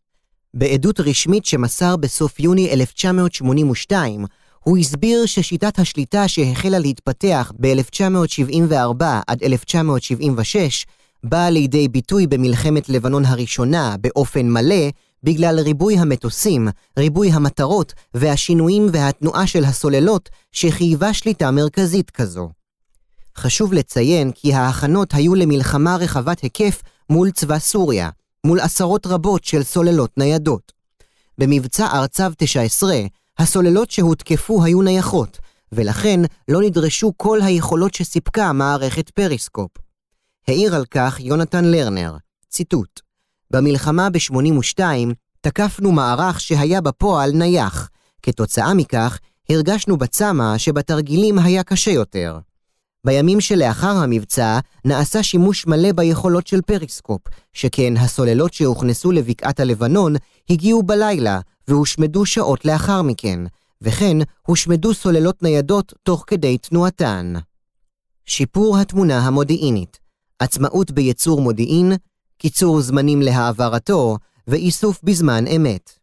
בעדות 0.54 1.00
רשמית 1.00 1.46
שמסר 1.46 1.96
בסוף 1.96 2.40
יוני 2.40 2.72
1982, 2.72 4.26
הוא 4.60 4.78
הסביר 4.78 5.26
ששיטת 5.26 5.80
השליטה 5.80 6.28
שהחלה 6.28 6.80
להתפתח 6.80 7.52
ב-1974 7.60 9.04
עד 9.28 9.44
1976 9.44 10.86
באה 11.24 11.50
לידי 11.50 11.88
ביטוי 11.88 12.28
במלחמת 12.28 12.90
לבנון 12.90 13.26
הראשונה 13.26 13.96
באופן 14.02 14.50
מלא 14.50 14.90
בגלל 15.24 15.60
ריבוי 15.60 15.98
המטוסים, 15.98 16.68
ריבוי 17.00 17.32
המטרות 17.32 17.94
והשינויים 18.14 18.88
והתנועה 18.94 19.48
של 19.48 19.64
הסוללות 19.64 20.30
שחייבה 20.52 21.14
שליטה 21.14 21.52
מרכזית 21.52 22.10
כזו. 22.10 22.50
חשוב 23.40 23.74
לציין 23.74 24.32
כי 24.32 24.54
ההכנות 24.54 25.14
היו 25.14 25.36
למלחמה 25.36 25.96
רחבת 25.96 26.40
היקף 26.40 26.82
מול 27.10 27.32
צבא 27.32 27.60
סוריה, 27.60 28.10
מול 28.46 28.60
עשרות 28.60 29.08
רבות 29.08 29.44
של 29.44 29.64
סוללות 29.64 30.18
ניידות. 30.18 30.72
במבצע 31.38 31.88
ארצב 31.94 32.32
19, 32.38 32.96
הסוללות 33.38 33.92
שהותקפו 33.92 34.64
היו 34.64 34.82
נייחות, 34.82 35.40
ולכן 35.72 36.20
לא 36.48 36.62
נדרשו 36.62 37.14
כל 37.18 37.42
היכולות 37.42 37.94
שסיפקה 37.94 38.54
מערכת 38.54 39.10
פריסקופ. 39.10 39.72
העיר 40.48 40.76
על 40.76 40.86
כך 40.86 41.20
יונתן 41.20 41.66
לרנר, 41.66 42.18
ציטוט: 42.50 43.00
במלחמה 43.52 44.10
ב-82 44.10 44.80
תקפנו 45.42 45.92
מערך 45.92 46.40
שהיה 46.40 46.82
בפועל 46.82 47.32
נייח. 47.32 47.90
כתוצאה 48.24 48.74
מכך, 48.74 49.20
הרגשנו 49.50 49.98
בצמ"ה 49.98 50.58
שבתרגילים 50.58 51.40
היה 51.40 51.64
קשה 51.64 51.92
יותר. 51.92 52.40
בימים 53.06 53.42
שלאחר 53.42 53.98
המבצע 53.98 54.60
נעשה 54.86 55.24
שימוש 55.24 55.68
מלא 55.68 55.92
ביכולות 55.92 56.48
של 56.48 56.62
פריסקופ, 56.62 57.22
שכן 57.54 57.98
הסוללות 57.98 58.54
שהוכנסו 58.54 59.12
לבקעת 59.12 59.60
הלבנון 59.60 60.16
הגיעו 60.50 60.84
בלילה 60.84 61.40
והושמדו 61.68 62.26
שעות 62.26 62.66
לאחר 62.66 63.02
מכן, 63.02 63.40
וכן 63.82 64.18
הושמדו 64.48 64.94
סוללות 64.94 65.44
ניידות 65.44 65.94
תוך 66.04 66.24
כדי 66.28 66.58
תנועתן. 66.58 67.34
שיפור 68.26 68.78
התמונה 68.78 69.20
המודיעינית, 69.20 70.00
עצמאות 70.40 70.92
בייצור 70.92 71.42
מודיעין, 71.42 71.94
קיצור 72.38 72.82
זמנים 72.82 73.22
להעברתו 73.22 74.18
ואיסוף 74.48 75.00
בזמן 75.04 75.48
אמת. 75.48 75.99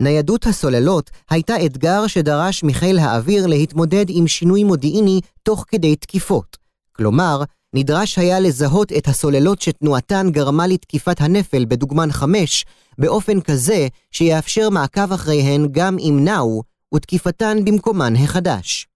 ניידות 0.00 0.46
הסוללות 0.46 1.10
הייתה 1.30 1.66
אתגר 1.66 2.06
שדרש 2.06 2.64
מחיל 2.64 2.98
האוויר 2.98 3.46
להתמודד 3.46 4.04
עם 4.08 4.26
שינוי 4.26 4.64
מודיעיני 4.64 5.20
תוך 5.42 5.64
כדי 5.68 5.96
תקיפות. 5.96 6.56
כלומר, 6.92 7.42
נדרש 7.74 8.18
היה 8.18 8.40
לזהות 8.40 8.92
את 8.92 9.08
הסוללות 9.08 9.60
שתנועתן 9.60 10.26
גרמה 10.30 10.66
לתקיפת 10.66 11.20
הנפל 11.20 11.64
בדוגמן 11.64 12.12
5, 12.12 12.64
באופן 12.98 13.40
כזה 13.40 13.88
שיאפשר 14.10 14.70
מעקב 14.70 15.12
אחריהן 15.12 15.68
גם 15.70 15.96
אם 15.98 16.18
נעו, 16.24 16.62
ותקיפתן 16.94 17.58
במקומן 17.64 18.16
החדש. 18.16 18.86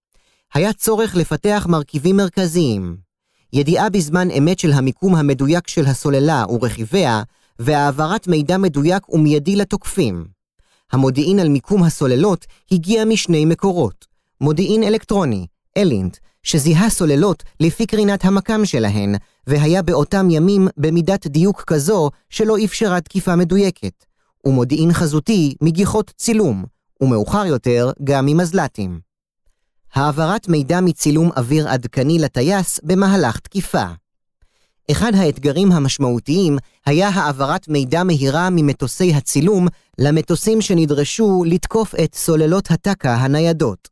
היה 0.55 0.73
צורך 0.73 1.17
לפתח 1.17 1.67
מרכיבים 1.69 2.17
מרכזיים. 2.17 2.97
ידיעה 3.53 3.91
בזמן 3.91 4.31
אמת 4.31 4.59
של 4.59 4.73
המיקום 4.73 5.15
המדויק 5.15 5.69
של 5.69 5.87
הסוללה 5.87 6.45
ורכיביה, 6.51 7.23
והעברת 7.59 8.29
מידע 8.29 8.57
מדויק 8.59 9.09
ומיידי 9.09 9.57
לתוקפים. 9.57 10.38
המודיעין 10.93 11.39
על 11.39 11.49
מיקום 11.49 11.83
הסוללות 11.83 12.47
הגיע 12.73 13.05
משני 13.05 13.45
מקורות. 13.45 14.07
מודיעין 14.41 14.83
אלקטרוני, 14.83 15.47
אלינט, 15.77 16.17
שזיהה 16.43 16.91
סוללות 16.91 17.43
לפי 17.61 17.87
קרינת 17.87 18.25
המקם 18.25 18.65
שלהן, 18.65 19.15
והיה 19.47 19.83
באותם 19.83 20.31
ימים 20.31 20.69
במידת 20.77 21.27
דיוק 21.27 21.63
כזו 21.67 22.11
שלא 22.31 22.57
אפשרה 22.65 23.01
תקיפה 23.01 23.37
מדויקת, 23.37 24.05
ומודיעין 24.45 24.93
חזותי 24.93 25.55
מגיחות 25.61 26.13
צילום, 26.17 26.65
ומאוחר 27.01 27.47
יותר 27.47 27.91
גם 28.05 28.27
ממזל"טים. 28.27 29.01
העברת 29.95 30.49
מידע 30.49 30.81
מצילום 30.81 31.31
אוויר 31.37 31.69
עדכני 31.69 32.19
לטייס 32.19 32.81
במהלך 32.83 33.39
תקיפה. 33.39 33.85
אחד 34.91 35.15
האתגרים 35.15 35.73
המשמעותיים 35.73 36.59
היה 36.87 37.09
העברת 37.09 37.69
מידע 37.69 38.05
מהירה 38.05 38.49
ממטוסי 38.51 39.15
הצילום 39.15 39.67
למטוסים 39.99 40.61
שנדרשו 40.61 41.45
לתקוף 41.47 41.95
את 42.05 42.15
סוללות 42.15 42.71
הטק"א 42.71 43.09
הניידות. 43.09 43.89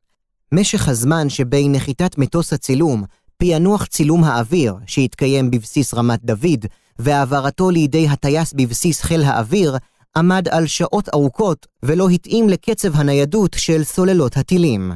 משך 0.52 0.88
הזמן 0.88 1.28
שבין 1.28 1.72
נחיתת 1.72 2.18
מטוס 2.18 2.52
הצילום, 2.52 3.04
פענוח 3.36 3.86
צילום 3.86 4.24
האוויר, 4.24 4.74
שהתקיים 4.86 5.50
בבסיס 5.50 5.94
רמת 5.94 6.24
דוד, 6.24 6.66
והעברתו 6.98 7.70
לידי 7.70 8.08
הטייס 8.08 8.52
בבסיס 8.52 9.02
חיל 9.02 9.22
האוויר, 9.22 9.76
עמד 10.16 10.48
על 10.48 10.66
שעות 10.66 11.08
ארוכות 11.14 11.66
ולא 11.82 12.08
התאים 12.08 12.48
לקצב 12.48 12.96
הניידות 12.96 13.56
של 13.58 13.84
סוללות 13.84 14.36
הטילים. 14.36 14.92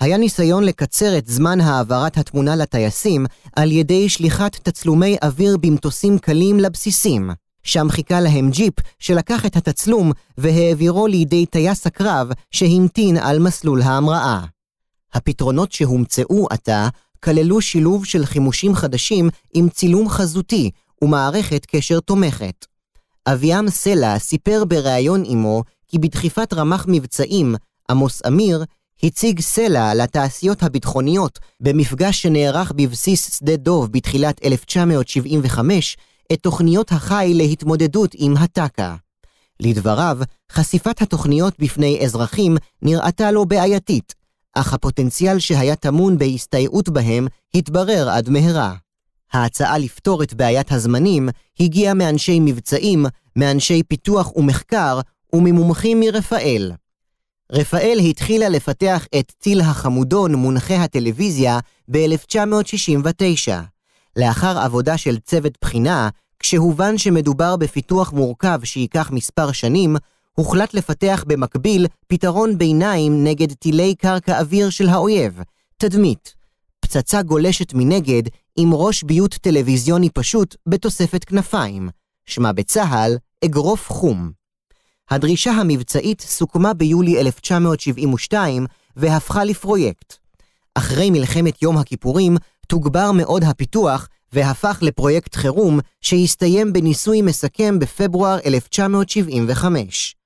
היה 0.00 0.16
ניסיון 0.16 0.64
לקצר 0.64 1.18
את 1.18 1.26
זמן 1.26 1.60
העברת 1.60 2.18
התמונה 2.18 2.56
לטייסים 2.56 3.26
על 3.56 3.72
ידי 3.72 4.08
שליחת 4.08 4.56
תצלומי 4.56 5.16
אוויר 5.22 5.56
במטוסים 5.56 6.18
קלים 6.18 6.60
לבסיסים. 6.60 7.30
שם 7.66 7.86
חיכה 7.90 8.20
להם 8.20 8.50
ג'יפ 8.50 8.74
שלקח 8.98 9.46
את 9.46 9.56
התצלום 9.56 10.12
והעבירו 10.38 11.06
לידי 11.06 11.46
טייס 11.46 11.86
הקרב 11.86 12.28
שהמתין 12.50 13.16
על 13.16 13.38
מסלול 13.38 13.82
ההמראה. 13.82 14.40
הפתרונות 15.14 15.72
שהומצאו 15.72 16.46
עתה 16.50 16.88
כללו 17.24 17.60
שילוב 17.60 18.04
של 18.04 18.26
חימושים 18.26 18.74
חדשים 18.74 19.28
עם 19.54 19.68
צילום 19.68 20.08
חזותי 20.08 20.70
ומערכת 21.02 21.66
קשר 21.66 22.00
תומכת. 22.00 22.66
אביעם 23.26 23.70
סלע 23.70 24.18
סיפר 24.18 24.64
בריאיון 24.64 25.22
עמו 25.26 25.62
כי 25.88 25.98
בדחיפת 25.98 26.52
רמ"ח 26.52 26.84
מבצעים, 26.88 27.54
עמוס 27.90 28.22
אמיר, 28.26 28.64
הציג 29.02 29.40
סלע 29.40 29.94
לתעשיות 29.94 30.62
הביטחוניות 30.62 31.38
במפגש 31.60 32.22
שנערך 32.22 32.72
בבסיס 32.76 33.38
שדה 33.38 33.56
דוב 33.56 33.92
בתחילת 33.92 34.44
1975 34.44 35.96
את 36.32 36.40
תוכניות 36.40 36.92
החי 36.92 37.32
להתמודדות 37.34 38.10
עם 38.18 38.36
הטק"א. 38.36 38.94
לדבריו, 39.60 40.18
חשיפת 40.52 41.02
התוכניות 41.02 41.54
בפני 41.58 42.04
אזרחים 42.04 42.56
נראתה 42.82 43.30
לו 43.30 43.46
בעייתית, 43.46 44.14
אך 44.54 44.74
הפוטנציאל 44.74 45.38
שהיה 45.38 45.76
טמון 45.76 46.18
בהסתייעות 46.18 46.88
בהם 46.88 47.26
התברר 47.54 48.10
עד 48.10 48.28
מהרה. 48.28 48.74
ההצעה 49.32 49.78
לפתור 49.78 50.22
את 50.22 50.34
בעיית 50.34 50.72
הזמנים 50.72 51.28
הגיעה 51.60 51.94
מאנשי 51.94 52.40
מבצעים, 52.40 53.06
מאנשי 53.36 53.82
פיתוח 53.82 54.36
ומחקר 54.36 55.00
וממומחים 55.32 56.00
מרפאל. 56.00 56.72
רפאל 57.52 57.98
התחילה 58.10 58.48
לפתח 58.48 59.06
את 59.18 59.32
טיל 59.38 59.60
החמודון 59.60 60.34
מונחה 60.34 60.74
הטלוויזיה 60.74 61.58
ב-1969. 61.90 63.75
לאחר 64.16 64.58
עבודה 64.58 64.98
של 64.98 65.18
צוות 65.18 65.52
בחינה, 65.60 66.08
כשהובן 66.38 66.98
שמדובר 66.98 67.56
בפיתוח 67.56 68.12
מורכב 68.12 68.60
שייקח 68.64 69.10
מספר 69.10 69.52
שנים, 69.52 69.96
הוחלט 70.34 70.74
לפתח 70.74 71.24
במקביל 71.26 71.86
פתרון 72.06 72.58
ביניים 72.58 73.24
נגד 73.24 73.52
טילי 73.52 73.94
קרקע 73.94 74.40
אוויר 74.40 74.70
של 74.70 74.88
האויב, 74.88 75.40
תדמית. 75.76 76.34
פצצה 76.80 77.22
גולשת 77.22 77.74
מנגד 77.74 78.22
עם 78.56 78.74
ראש 78.74 79.02
ביות 79.02 79.34
טלוויזיוני 79.34 80.10
פשוט 80.10 80.56
בתוספת 80.66 81.24
כנפיים. 81.24 81.88
שמה 82.26 82.52
בצה"ל 82.52 83.16
אגרוף 83.44 83.92
חום. 83.92 84.30
הדרישה 85.10 85.50
המבצעית 85.50 86.20
סוכמה 86.20 86.74
ביולי 86.74 87.20
1972 87.20 88.66
והפכה 88.96 89.44
לפרויקט. 89.44 90.16
אחרי 90.74 91.10
מלחמת 91.10 91.62
יום 91.62 91.78
הכיפורים 91.78 92.36
תוגבר 92.66 93.12
מאוד 93.12 93.44
הפיתוח 93.44 94.08
והפך 94.32 94.78
לפרויקט 94.82 95.34
חירום 95.34 95.80
שהסתיים 96.00 96.72
בניסוי 96.72 97.22
מסכם 97.22 97.78
בפברואר 97.78 98.38
1975. 98.46 100.16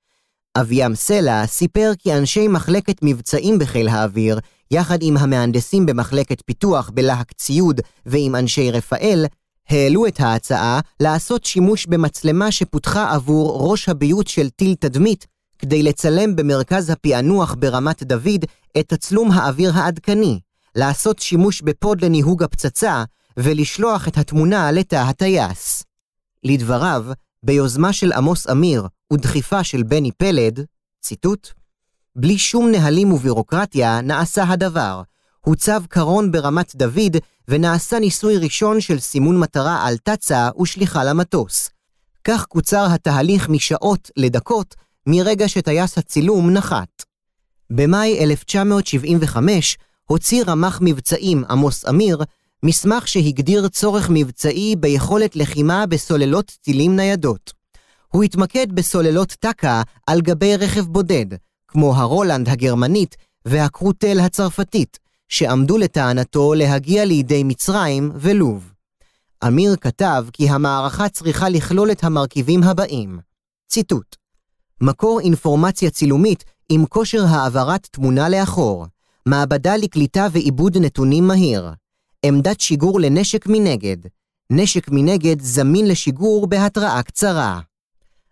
אביעם 0.57 0.95
סלע 0.95 1.47
סיפר 1.47 1.91
כי 1.99 2.13
אנשי 2.13 2.47
מחלקת 2.47 2.97
מבצעים 3.01 3.59
בחיל 3.59 3.87
האוויר, 3.87 4.39
יחד 4.71 4.97
עם 5.01 5.17
המהנדסים 5.17 5.85
במחלקת 5.85 6.41
פיתוח 6.45 6.89
בלהק 6.93 7.31
ציוד 7.31 7.81
ועם 8.05 8.35
אנשי 8.35 8.71
רפאל, 8.71 9.25
העלו 9.69 10.07
את 10.07 10.19
ההצעה 10.19 10.79
לעשות 10.99 11.45
שימוש 11.45 11.85
במצלמה 11.85 12.51
שפותחה 12.51 13.13
עבור 13.13 13.71
ראש 13.71 13.89
הביוט 13.89 14.27
של 14.27 14.49
טיל 14.49 14.75
תדמית, 14.79 15.27
כדי 15.59 15.83
לצלם 15.83 16.35
במרכז 16.35 16.89
הפענוח 16.89 17.55
ברמת 17.59 18.03
דוד 18.03 18.45
את 18.79 18.87
תצלום 18.87 19.31
האוויר 19.31 19.71
העדכני, 19.75 20.39
לעשות 20.75 21.19
שימוש 21.19 21.61
בפוד 21.61 22.05
לניהוג 22.05 22.43
הפצצה, 22.43 23.03
ולשלוח 23.37 24.07
את 24.07 24.17
התמונה 24.17 24.71
לתא 24.71 24.95
הטייס. 24.95 25.83
לדבריו, 26.43 27.05
ביוזמה 27.43 27.93
של 27.93 28.13
עמוס 28.13 28.49
אמיר 28.49 28.87
ודחיפה 29.13 29.63
של 29.63 29.83
בני 29.83 30.11
פלד, 30.11 30.65
ציטוט, 31.01 31.51
בלי 32.15 32.37
שום 32.37 32.71
נהלים 32.71 33.13
ובירוקרטיה 33.13 34.01
נעשה 34.01 34.43
הדבר. 34.43 35.01
הוצב 35.45 35.83
קרון 35.89 36.31
ברמת 36.31 36.75
דוד 36.75 37.17
ונעשה 37.47 37.99
ניסוי 37.99 38.37
ראשון 38.37 38.81
של 38.81 38.99
סימון 38.99 39.39
מטרה 39.39 39.87
על 39.87 39.97
תצה 39.97 40.49
ושליחה 40.61 41.03
למטוס. 41.03 41.69
כך 42.23 42.45
קוצר 42.45 42.87
התהליך 42.91 43.49
משעות 43.49 44.11
לדקות 44.17 44.75
מרגע 45.07 45.47
שטייס 45.47 45.97
הצילום 45.97 46.49
נחת. 46.49 47.03
במאי 47.69 48.23
1975 48.23 49.77
הוציא 50.11 50.43
רמ"ח 50.47 50.79
מבצעים 50.81 51.43
עמוס 51.49 51.85
אמיר 51.89 52.23
מסמך 52.63 53.07
שהגדיר 53.07 53.67
צורך 53.67 54.07
מבצעי 54.09 54.75
ביכולת 54.75 55.35
לחימה 55.35 55.85
בסוללות 55.85 56.57
טילים 56.61 56.95
ניידות. 56.95 57.53
הוא 58.07 58.23
התמקד 58.23 58.71
בסוללות 58.71 59.31
טק"א 59.39 59.81
על 60.07 60.21
גבי 60.21 60.55
רכב 60.57 60.81
בודד, 60.81 61.25
כמו 61.67 61.95
הרולנד 61.95 62.49
הגרמנית 62.49 63.15
והקרוטל 63.45 64.19
הצרפתית, 64.19 64.99
שעמדו 65.29 65.77
לטענתו 65.77 66.53
להגיע 66.53 67.05
לידי 67.05 67.43
מצרים 67.43 68.11
ולוב. 68.15 68.71
אמיר 69.47 69.75
כתב 69.81 70.25
כי 70.33 70.49
המערכה 70.49 71.09
צריכה 71.09 71.49
לכלול 71.49 71.91
את 71.91 72.03
המרכיבים 72.03 72.63
הבאים. 72.63 73.19
ציטוט: 73.67 74.15
מקור 74.81 75.19
אינפורמציה 75.19 75.89
צילומית 75.89 76.43
עם 76.69 76.85
כושר 76.85 77.25
העברת 77.25 77.87
תמונה 77.91 78.29
לאחור, 78.29 78.85
מעבדה 79.25 79.77
לקליטה 79.77 80.27
ועיבוד 80.31 80.77
נתונים 80.77 81.27
מהיר, 81.27 81.71
עמדת 82.25 82.59
שיגור 82.61 82.99
לנשק 82.99 83.47
מנגד, 83.47 83.97
נשק 84.49 84.89
מנגד 84.91 85.41
זמין 85.41 85.87
לשיגור 85.87 86.47
בהתראה 86.47 87.03
קצרה. 87.03 87.59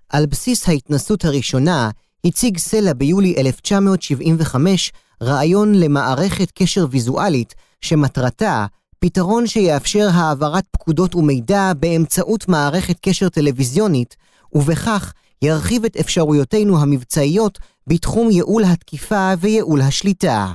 על 0.09 0.25
בסיס 0.25 0.69
ההתנסות 0.69 1.25
הראשונה, 1.25 1.89
הציג 2.25 2.57
סלע 2.57 2.93
ביולי 2.93 3.35
1975 3.37 4.91
רעיון 5.23 5.75
למערכת 5.75 6.51
קשר 6.51 6.85
ויזואלית, 6.91 7.55
שמטרתה 7.81 8.65
פתרון 8.99 9.47
שיאפשר 9.47 10.09
העברת 10.13 10.63
פקודות 10.71 11.15
ומידע 11.15 11.71
באמצעות 11.79 12.47
מערכת 12.47 12.97
קשר 13.01 13.29
טלוויזיונית, 13.29 14.15
ובכך 14.53 15.13
ירחיב 15.41 15.85
את 15.85 15.97
אפשרויותינו 15.97 16.81
המבצעיות 16.81 17.59
בתחום 17.87 18.31
ייעול 18.31 18.63
התקיפה 18.63 19.33
וייעול 19.39 19.81
השליטה. 19.81 20.53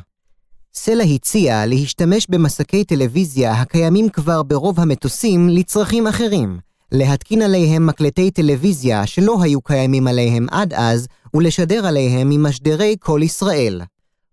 סלע 0.77 1.05
הציע 1.05 1.67
להשתמש 1.67 2.27
במסקי 2.31 2.85
טלוויזיה 2.85 3.53
הקיימים 3.53 4.09
כבר 4.09 4.43
ברוב 4.43 4.81
המטוסים 4.81 5.49
לצרכים 5.49 6.07
אחרים, 6.07 6.59
להתקין 6.93 7.43
עליהם 7.43 7.87
מקלטי 7.87 8.31
טלוויזיה 8.31 9.07
שלא 9.07 9.43
היו 9.43 9.61
קיימים 9.61 10.07
עליהם 10.07 10.47
עד 10.51 10.75
אז, 10.75 11.07
ולשדר 11.35 11.87
עליהם 11.87 12.29
ממשדרי 12.29 12.97
כל 13.01 13.21
ישראל. 13.23 13.83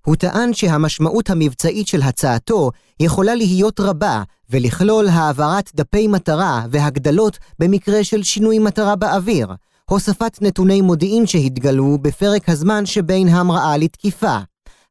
הוא 0.06 0.16
טען 0.16 0.54
שהמשמעות 0.54 1.30
המבצעית 1.30 1.88
של 1.88 2.02
הצעתו 2.02 2.72
יכולה 3.00 3.36
להיות 3.36 3.80
רבה, 3.80 4.24
ולכלול 4.50 5.08
העברת 5.08 5.72
דפי 5.76 6.08
מטרה 6.08 6.66
והגדלות 6.72 7.38
במקרה 7.60 8.04
של 8.04 8.24
שינוי 8.24 8.60
מטרה 8.60 8.96
באוויר, 8.96 9.48
הוספת 9.90 10.38
נתוני 10.42 10.82
מודיעין 10.82 11.28
שהתגלו 11.28 11.98
בפרק 12.02 12.50
הזמן 12.50 12.86
שבין 12.86 13.28
המראה 13.28 13.78
לתקיפה, 13.78 14.38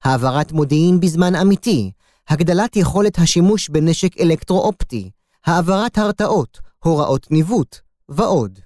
העברת 0.05 0.53
מודיעין 0.53 1.01
בזמן 1.01 1.34
אמיתי, 1.34 1.90
הגדלת 2.28 2.76
יכולת 2.76 3.18
השימוש 3.18 3.68
בנשק 3.68 4.20
אלקטרו-אופטי, 4.20 5.11
העברת 5.46 5.98
הרתעות, 5.98 6.61
הוראות 6.84 7.30
ניווט, 7.30 7.78
ועוד. 8.09 8.59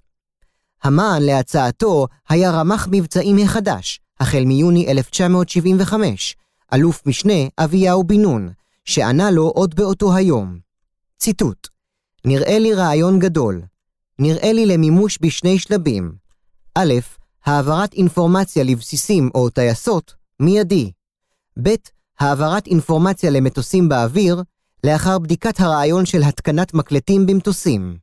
המען 0.83 1.23
להצעתו 1.23 2.07
היה 2.29 2.51
רמ"ח 2.51 2.89
מבצעים 2.91 3.39
החדש, 3.39 4.01
החל 4.21 4.45
מיוני 4.45 4.91
1975, 4.91 6.37
אלוף 6.75 7.07
משנה 7.07 7.49
אביהו 7.59 8.05
בן 8.05 8.21
נון, 8.21 8.53
שענה 8.85 9.31
לו 9.31 9.49
עוד 9.49 9.75
באותו 9.75 10.15
היום. 10.15 10.59
ציטוט: 11.19 11.69
נראה 12.25 12.59
לי 12.59 12.75
רעיון 12.75 13.19
גדול. 13.19 13.63
נראה 14.19 14.53
לי 14.53 14.67
למימוש 14.67 15.19
בשני 15.21 15.59
שלבים. 15.59 16.15
א', 16.75 16.95
העברת 17.45 17.93
אינפורמציה 17.93 18.65
לבסיסים 18.65 19.31
או 19.35 19.51
טייסות, 19.51 20.15
מיידי. 20.41 20.93
ב', 21.63 21.75
העברת 22.21 22.67
אינפורמציה 22.67 23.31
למטוסים 23.31 23.89
באוויר, 23.89 24.43
לאחר 24.85 25.19
בדיקת 25.19 25.61
הרעיון 25.61 26.07
של 26.07 26.23
התקנת 26.23 26.75
מקלטים 26.75 27.27
במטוסים. 27.27 27.97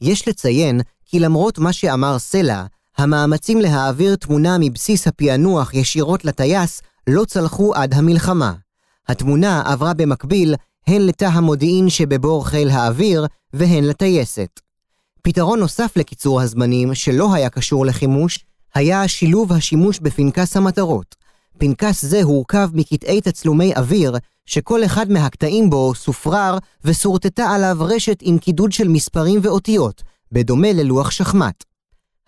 יש 0.00 0.28
לציין 0.28 0.80
כי 1.04 1.20
למרות 1.20 1.58
מה 1.58 1.72
שאמר 1.72 2.18
סלע, 2.18 2.64
המאמצים 2.96 3.60
להעביר 3.60 4.16
תמונה 4.16 4.56
מבסיס 4.60 5.06
הפענוח 5.06 5.74
ישירות 5.74 6.24
לטייס 6.24 6.82
לא 7.06 7.24
צלחו 7.24 7.74
עד 7.74 7.94
המלחמה. 7.94 8.52
התמונה 9.08 9.62
עברה 9.66 9.94
במקביל 9.94 10.54
הן 10.86 11.02
לתא 11.02 11.24
המודיעין 11.24 11.90
שבבור 11.90 12.46
חיל 12.46 12.70
האוויר 12.70 13.26
והן 13.52 13.84
לטייסת. 13.84 14.60
פתרון 15.22 15.58
נוסף 15.58 15.96
לקיצור 15.96 16.40
הזמנים, 16.40 16.94
שלא 16.94 17.34
היה 17.34 17.50
קשור 17.50 17.86
לחימוש, 17.86 18.44
היה 18.74 19.08
שילוב 19.08 19.52
השימוש 19.52 19.98
בפנקס 19.98 20.56
המטרות. 20.56 21.19
פנקס 21.60 22.04
זה 22.04 22.22
הורכב 22.22 22.68
מקטעי 22.72 23.20
תצלומי 23.20 23.72
אוויר, 23.76 24.16
שכל 24.46 24.84
אחד 24.84 25.10
מהקטעים 25.10 25.70
בו 25.70 25.94
סופרר 25.94 26.58
ושורטטה 26.84 27.50
עליו 27.50 27.76
רשת 27.80 28.18
עם 28.22 28.38
קידוד 28.38 28.72
של 28.72 28.88
מספרים 28.88 29.40
ואותיות, 29.42 30.02
בדומה 30.32 30.72
ללוח 30.72 31.10
שחמט. 31.10 31.64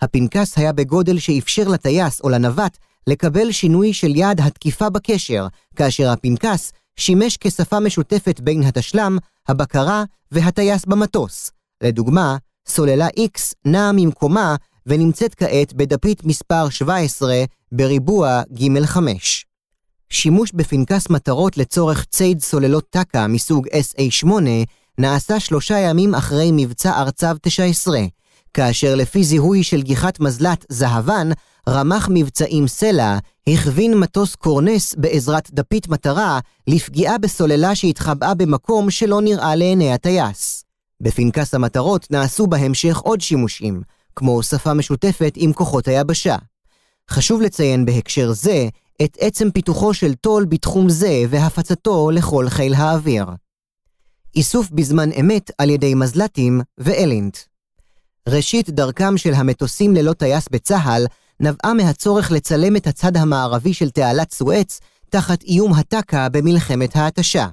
הפנקס 0.00 0.58
היה 0.58 0.72
בגודל 0.72 1.18
שאפשר 1.18 1.68
לטייס 1.68 2.20
או 2.20 2.28
לנווט 2.28 2.76
לקבל 3.06 3.52
שינוי 3.52 3.92
של 3.92 4.16
יעד 4.16 4.40
התקיפה 4.40 4.90
בקשר, 4.90 5.46
כאשר 5.76 6.10
הפנקס 6.10 6.72
שימש 6.96 7.36
כשפה 7.36 7.80
משותפת 7.80 8.40
בין 8.40 8.62
התשלם, 8.62 9.18
הבקרה 9.48 10.04
והטייס 10.32 10.84
במטוס. 10.84 11.50
לדוגמה, 11.82 12.36
סוללה 12.68 13.08
X 13.08 13.54
נעה 13.64 13.92
ממקומה 13.92 14.56
ונמצאת 14.86 15.34
כעת 15.34 15.72
בדפית 15.72 16.24
מספר 16.24 16.68
17 16.68 17.44
בריבוע 17.72 18.42
ג'5. 18.54 18.98
שימוש 20.10 20.52
בפנקס 20.54 21.10
מטרות 21.10 21.56
לצורך 21.56 22.04
ציד 22.04 22.40
סוללות 22.40 22.84
טק"א 22.90 23.26
מסוג 23.26 23.66
SA-8 23.68 24.30
נעשה 24.98 25.40
שלושה 25.40 25.78
ימים 25.78 26.14
אחרי 26.14 26.50
מבצע 26.52 27.00
ארצב 27.00 27.36
19, 27.42 28.00
כאשר 28.54 28.94
לפי 28.94 29.24
זיהוי 29.24 29.62
של 29.62 29.82
גיחת 29.82 30.20
מזל"ט 30.20 30.64
זהבן, 30.68 31.28
רמ"ח 31.68 32.08
מבצעים 32.10 32.68
סלע 32.68 33.18
הכווין 33.46 33.94
מטוס 33.98 34.34
קורנס 34.34 34.94
בעזרת 34.94 35.50
דפית 35.52 35.88
מטרה 35.88 36.40
לפגיעה 36.66 37.18
בסוללה 37.18 37.74
שהתחבאה 37.74 38.34
במקום 38.34 38.90
שלא 38.90 39.20
נראה 39.20 39.54
לעיני 39.54 39.92
הטייס. 39.92 40.64
בפנקס 41.00 41.54
המטרות 41.54 42.10
נעשו 42.10 42.46
בהמשך 42.46 42.98
עוד 42.98 43.20
שימושים, 43.20 43.82
כמו 44.16 44.42
שפה 44.42 44.74
משותפת 44.74 45.32
עם 45.36 45.52
כוחות 45.52 45.88
היבשה. 45.88 46.36
חשוב 47.10 47.42
לציין 47.42 47.84
בהקשר 47.84 48.32
זה 48.32 48.68
את 49.04 49.16
עצם 49.20 49.50
פיתוחו 49.50 49.94
של 49.94 50.14
טול 50.14 50.44
בתחום 50.44 50.88
זה 50.88 51.24
והפצתו 51.28 52.10
לכל 52.10 52.48
חיל 52.48 52.74
האוויר. 52.74 53.26
איסוף 54.36 54.70
בזמן 54.70 55.12
אמת 55.12 55.50
על 55.58 55.70
ידי 55.70 55.94
מזל"טים 55.94 56.60
ואלינט. 56.78 57.38
ראשית 58.28 58.70
דרכם 58.70 59.18
של 59.18 59.34
המטוסים 59.34 59.94
ללא 59.94 60.12
טייס 60.12 60.48
בצה"ל 60.50 61.06
נבעה 61.40 61.74
מהצורך 61.74 62.32
לצלם 62.32 62.76
את 62.76 62.86
הצד 62.86 63.16
המערבי 63.16 63.74
של 63.74 63.90
תעלת 63.90 64.32
סואץ 64.32 64.80
תחת 65.10 65.42
איום 65.42 65.72
הטק"א 65.74 66.28
במלחמת 66.28 66.96
ההתשה. 66.96 67.46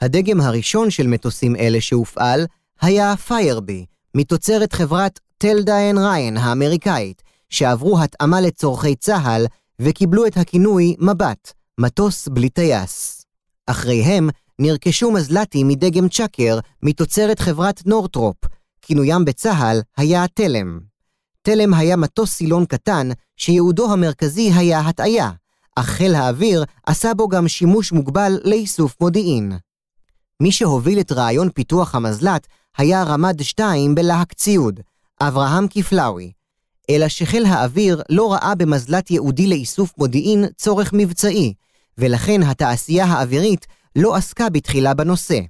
הדגם 0.00 0.40
הראשון 0.40 0.90
של 0.90 1.06
מטוסים 1.06 1.56
אלה 1.56 1.80
שהופעל 1.80 2.46
היה 2.80 3.16
פיירבי, 3.16 3.86
מתוצרת 4.14 4.72
חברת 4.72 5.20
טלדה 5.44 5.76
ריין 5.96 6.36
האמריקאית, 6.36 7.22
שעברו 7.50 7.98
התאמה 8.00 8.40
לצורכי 8.40 8.96
צה"ל 8.96 9.46
וקיבלו 9.78 10.26
את 10.26 10.36
הכינוי 10.36 10.96
מבט, 10.98 11.52
מטוס 11.78 12.28
בלי 12.28 12.48
טייס. 12.48 13.24
אחריהם 13.66 14.28
נרכשו 14.58 15.10
מזל"טים 15.10 15.68
מדגם 15.68 16.08
צ'קר 16.08 16.58
מתוצרת 16.82 17.38
חברת 17.38 17.86
נורטרופ, 17.86 18.36
כינוים 18.82 19.24
בצה"ל 19.24 19.80
היה 19.96 20.24
תלם. 20.34 20.80
תלם 21.42 21.74
היה 21.74 21.96
מטוס 21.96 22.32
סילון 22.32 22.64
קטן, 22.64 23.08
שייעודו 23.36 23.92
המרכזי 23.92 24.50
היה 24.54 24.80
הטעיה, 24.80 25.30
אך 25.76 25.86
חיל 25.86 26.14
האוויר 26.14 26.64
עשה 26.86 27.14
בו 27.14 27.28
גם 27.28 27.48
שימוש 27.48 27.92
מוגבל 27.92 28.40
לאיסוף 28.44 28.96
מודיעין. 29.00 29.52
מי 30.40 30.52
שהוביל 30.52 31.00
את 31.00 31.12
רעיון 31.12 31.50
פיתוח 31.50 31.94
המזל"ט 31.94 32.46
היה 32.76 33.02
רמ"ד 33.02 33.42
2 33.42 33.94
בלהק 33.94 34.32
ציוד, 34.32 34.80
אברהם 35.28 35.68
קיפלאוי, 35.68 36.32
אלא 36.90 37.08
שחיל 37.08 37.46
האוויר 37.46 38.02
לא 38.08 38.32
ראה 38.32 38.54
במזל"ט 38.54 39.10
ייעודי 39.10 39.46
לאיסוף 39.46 39.92
מודיעין 39.98 40.44
צורך 40.56 40.90
מבצעי, 40.92 41.54
ולכן 41.98 42.42
התעשייה 42.42 43.04
האווירית 43.04 43.66
לא 43.96 44.16
עסקה 44.16 44.50
בתחילה 44.50 44.94
בנושא. 44.94 45.40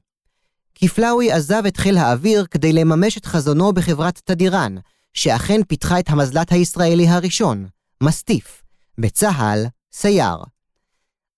קיפלאוי 0.75 1.33
עזב 1.33 1.63
את 1.67 1.77
חיל 1.77 1.99
האוויר 1.99 2.47
כדי 2.51 2.73
לממש 2.73 3.19
את 3.19 3.27
חזונו 3.27 3.73
בחברת 3.73 4.21
תדירן, 4.25 4.77
שאכן 5.15 5.61
פיתחה 5.69 5.99
את 5.99 6.09
המזל"ט 6.09 6.53
הישראלי 6.53 7.09
הראשון, 7.09 7.67
מסטיף, 8.03 8.63
בצה"ל, 8.99 9.67
סייר. 9.93 10.37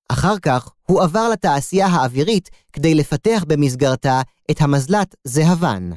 אחר 0.08 0.38
כך 0.38 0.70
הוא 0.86 1.02
עבר 1.02 1.28
לתעשייה 1.28 1.86
האווירית 1.86 2.50
כדי 2.72 2.94
לפתח 2.94 3.44
במסגרתה 3.48 4.22
את 4.50 4.60
המזל"ט 4.60 5.14
זהבן. 5.24 5.90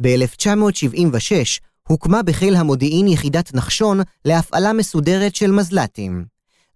ב-1976 0.00 1.60
הוקמה 1.88 2.22
בחיל 2.22 2.56
המודיעין 2.56 3.08
יחידת 3.08 3.54
נחשון 3.54 4.00
להפעלה 4.24 4.72
מסודרת 4.72 5.34
של 5.34 5.50
מזל"טים. 5.50 6.24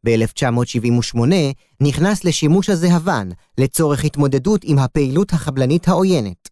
ב-1978 0.04 1.18
נכנס 1.80 2.24
לשימוש 2.24 2.70
הזהבן 2.70 3.28
לצורך 3.58 4.04
התמודדות 4.04 4.60
עם 4.64 4.78
הפעילות 4.78 5.32
החבלנית 5.32 5.88
העוינת. 5.88 6.48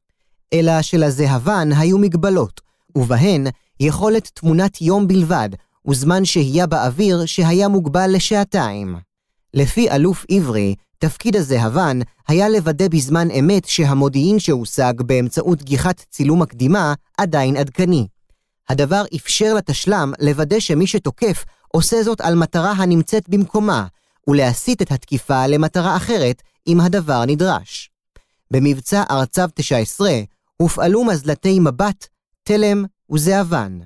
אלא 0.53 0.83
שלזהבן 0.83 1.69
היו 1.73 1.99
מגבלות, 1.99 2.61
ובהן 2.97 3.47
יכולת 3.81 4.31
תמונת 4.35 4.83
יום 4.83 5.09
בלבד, 5.09 5.49
וזמן 5.89 6.25
שהייה 6.25 6.67
באוויר 6.67 7.27
שהיה 7.27 7.69
מוגבל 7.69 8.11
לשעתיים. 8.13 8.97
לפי 9.55 9.91
אלוף 9.91 10.25
עברי, 10.31 10.75
תפקיד 10.99 11.37
הזהבן 11.37 11.99
היה 12.29 12.49
לוודא 12.49 12.89
בזמן 12.89 13.31
אמת 13.31 13.65
שהמודיעין 13.65 14.39
שהושג 14.39 14.93
באמצעות 14.99 15.63
גיחת 15.63 16.05
צילום 16.11 16.43
מקדימה 16.43 16.95
עדיין 17.19 17.57
עדכני. 17.57 18.07
הדבר 18.69 19.05
אפשר 19.17 19.55
לתשלם 19.55 20.13
לוודא 20.21 20.61
שמי 20.61 20.87
שתוקף 20.87 21.45
עושה 21.69 22.03
זאת 22.03 22.21
על 22.21 22.35
מטרה 22.35 22.73
הנמצאת 22.73 23.29
במקומה, 23.29 23.87
ולהסיט 24.29 24.83
את 24.83 24.93
התקיפה 24.93 25.47
למטרה 25.47 25.97
אחרת 25.97 26.43
אם 26.67 26.81
הדבר 26.81 27.25
נדרש. 27.27 27.91
במבצע 28.51 29.03
ארצב 29.11 29.49
19 29.55 30.11
הופעלו 30.57 31.05
מזלתי 31.05 31.61
מבט, 31.61 32.07
תלם 32.43 32.85
וזהבן. 33.13 33.79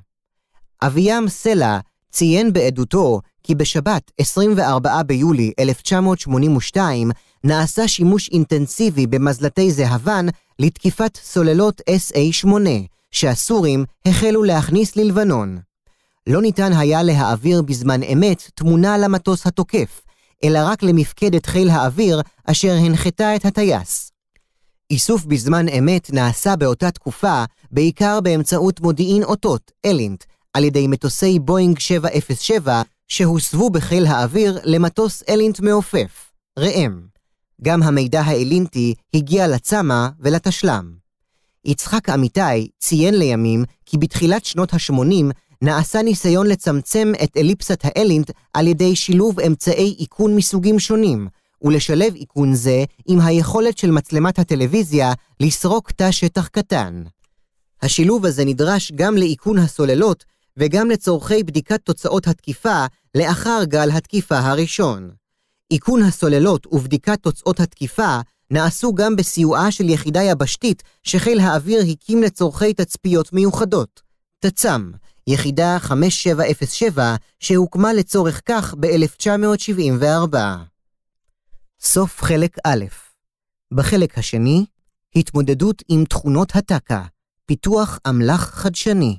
אביאם 0.82 1.28
סלע 1.28 1.78
ציין 2.12 2.52
בעדותו 2.52 3.20
כי 3.42 3.54
בשבת 3.54 4.10
24 4.18 5.02
ביולי 5.02 5.52
1982 5.58 7.10
נעשה 7.44 7.88
שימוש 7.88 8.28
אינטנסיבי 8.28 9.06
במזלתי 9.06 9.70
זהבן 9.70 10.26
לתקיפת 10.58 11.16
סוללות 11.16 11.80
SA-8, 11.90 12.48
שהסורים 13.10 13.84
החלו 14.06 14.44
להכניס 14.44 14.96
ללבנון. 14.96 15.58
לא 16.26 16.42
ניתן 16.42 16.72
היה 16.72 17.02
להעביר 17.02 17.62
בזמן 17.62 18.02
אמת 18.02 18.50
תמונה 18.54 18.98
למטוס 18.98 19.46
התוקף, 19.46 20.00
אלא 20.44 20.58
רק 20.62 20.82
למפקדת 20.82 21.46
חיל 21.46 21.70
האוויר 21.70 22.20
אשר 22.44 22.72
הנחתה 22.72 23.36
את 23.36 23.44
הטייס. 23.44 24.12
איסוף 24.90 25.24
בזמן 25.24 25.68
אמת 25.68 26.10
נעשה 26.12 26.56
באותה 26.56 26.90
תקופה 26.90 27.44
בעיקר 27.70 28.20
באמצעות 28.20 28.80
מודיעין 28.80 29.24
אותות, 29.24 29.72
אלינט, 29.84 30.24
על 30.54 30.64
ידי 30.64 30.86
מטוסי 30.86 31.38
בואינג 31.38 31.78
707 31.78 32.82
שהוסבו 33.08 33.70
בחיל 33.70 34.06
האוויר 34.06 34.58
למטוס 34.64 35.22
אלינט 35.28 35.60
מעופף, 35.60 36.30
ראם. 36.58 37.00
גם 37.62 37.82
המידע 37.82 38.20
האלינטי 38.20 38.94
הגיע 39.14 39.48
לצמ"ה 39.48 40.08
ולתשל"ם. 40.20 40.92
יצחק 41.64 42.08
אמיתי 42.08 42.68
ציין 42.78 43.18
לימים 43.18 43.64
כי 43.86 43.98
בתחילת 43.98 44.44
שנות 44.44 44.74
ה-80 44.74 45.32
נעשה 45.62 46.02
ניסיון 46.02 46.46
לצמצם 46.46 47.12
את 47.24 47.36
אליפסת 47.36 47.80
האלינט 47.84 48.30
על 48.54 48.66
ידי 48.66 48.96
שילוב 48.96 49.40
אמצעי 49.40 49.96
איכון 50.00 50.36
מסוגים 50.36 50.78
שונים, 50.78 51.28
ולשלב 51.62 52.14
איכון 52.20 52.54
זה 52.54 52.84
עם 53.08 53.20
היכולת 53.20 53.78
של 53.78 53.90
מצלמת 53.90 54.38
הטלוויזיה 54.38 55.12
לסרוק 55.40 55.90
תא 55.90 56.10
שטח 56.10 56.48
קטן. 56.48 57.02
השילוב 57.82 58.26
הזה 58.26 58.44
נדרש 58.44 58.92
גם 58.92 59.16
לאיכון 59.16 59.58
הסוללות 59.58 60.24
וגם 60.56 60.90
לצורכי 60.90 61.42
בדיקת 61.42 61.80
תוצאות 61.84 62.26
התקיפה 62.26 62.86
לאחר 63.14 63.60
גל 63.64 63.90
התקיפה 63.90 64.38
הראשון. 64.38 65.10
איכון 65.72 66.02
הסוללות 66.02 66.66
ובדיקת 66.66 67.22
תוצאות 67.22 67.60
התקיפה 67.60 68.20
נעשו 68.50 68.94
גם 68.94 69.16
בסיועה 69.16 69.70
של 69.70 69.88
יחידה 69.88 70.22
יבשתית 70.22 70.82
שחיל 71.02 71.40
האוויר 71.40 71.82
הקים 71.90 72.22
לצורכי 72.22 72.74
תצפיות 72.74 73.32
מיוחדות, 73.32 74.02
תצ"ם, 74.38 74.92
יחידה 75.26 75.78
5707, 75.78 77.16
שהוקמה 77.40 77.92
לצורך 77.92 78.40
כך 78.46 78.74
ב-1974. 78.80 80.36
סוף 81.80 82.22
חלק 82.22 82.56
א'. 82.64 82.84
בחלק 83.72 84.18
השני, 84.18 84.64
התמודדות 85.16 85.82
עם 85.88 86.04
תכונות 86.04 86.56
הטקה, 86.56 87.04
פיתוח 87.46 87.98
אמל"ח 88.08 88.50
חדשני. 88.50 89.18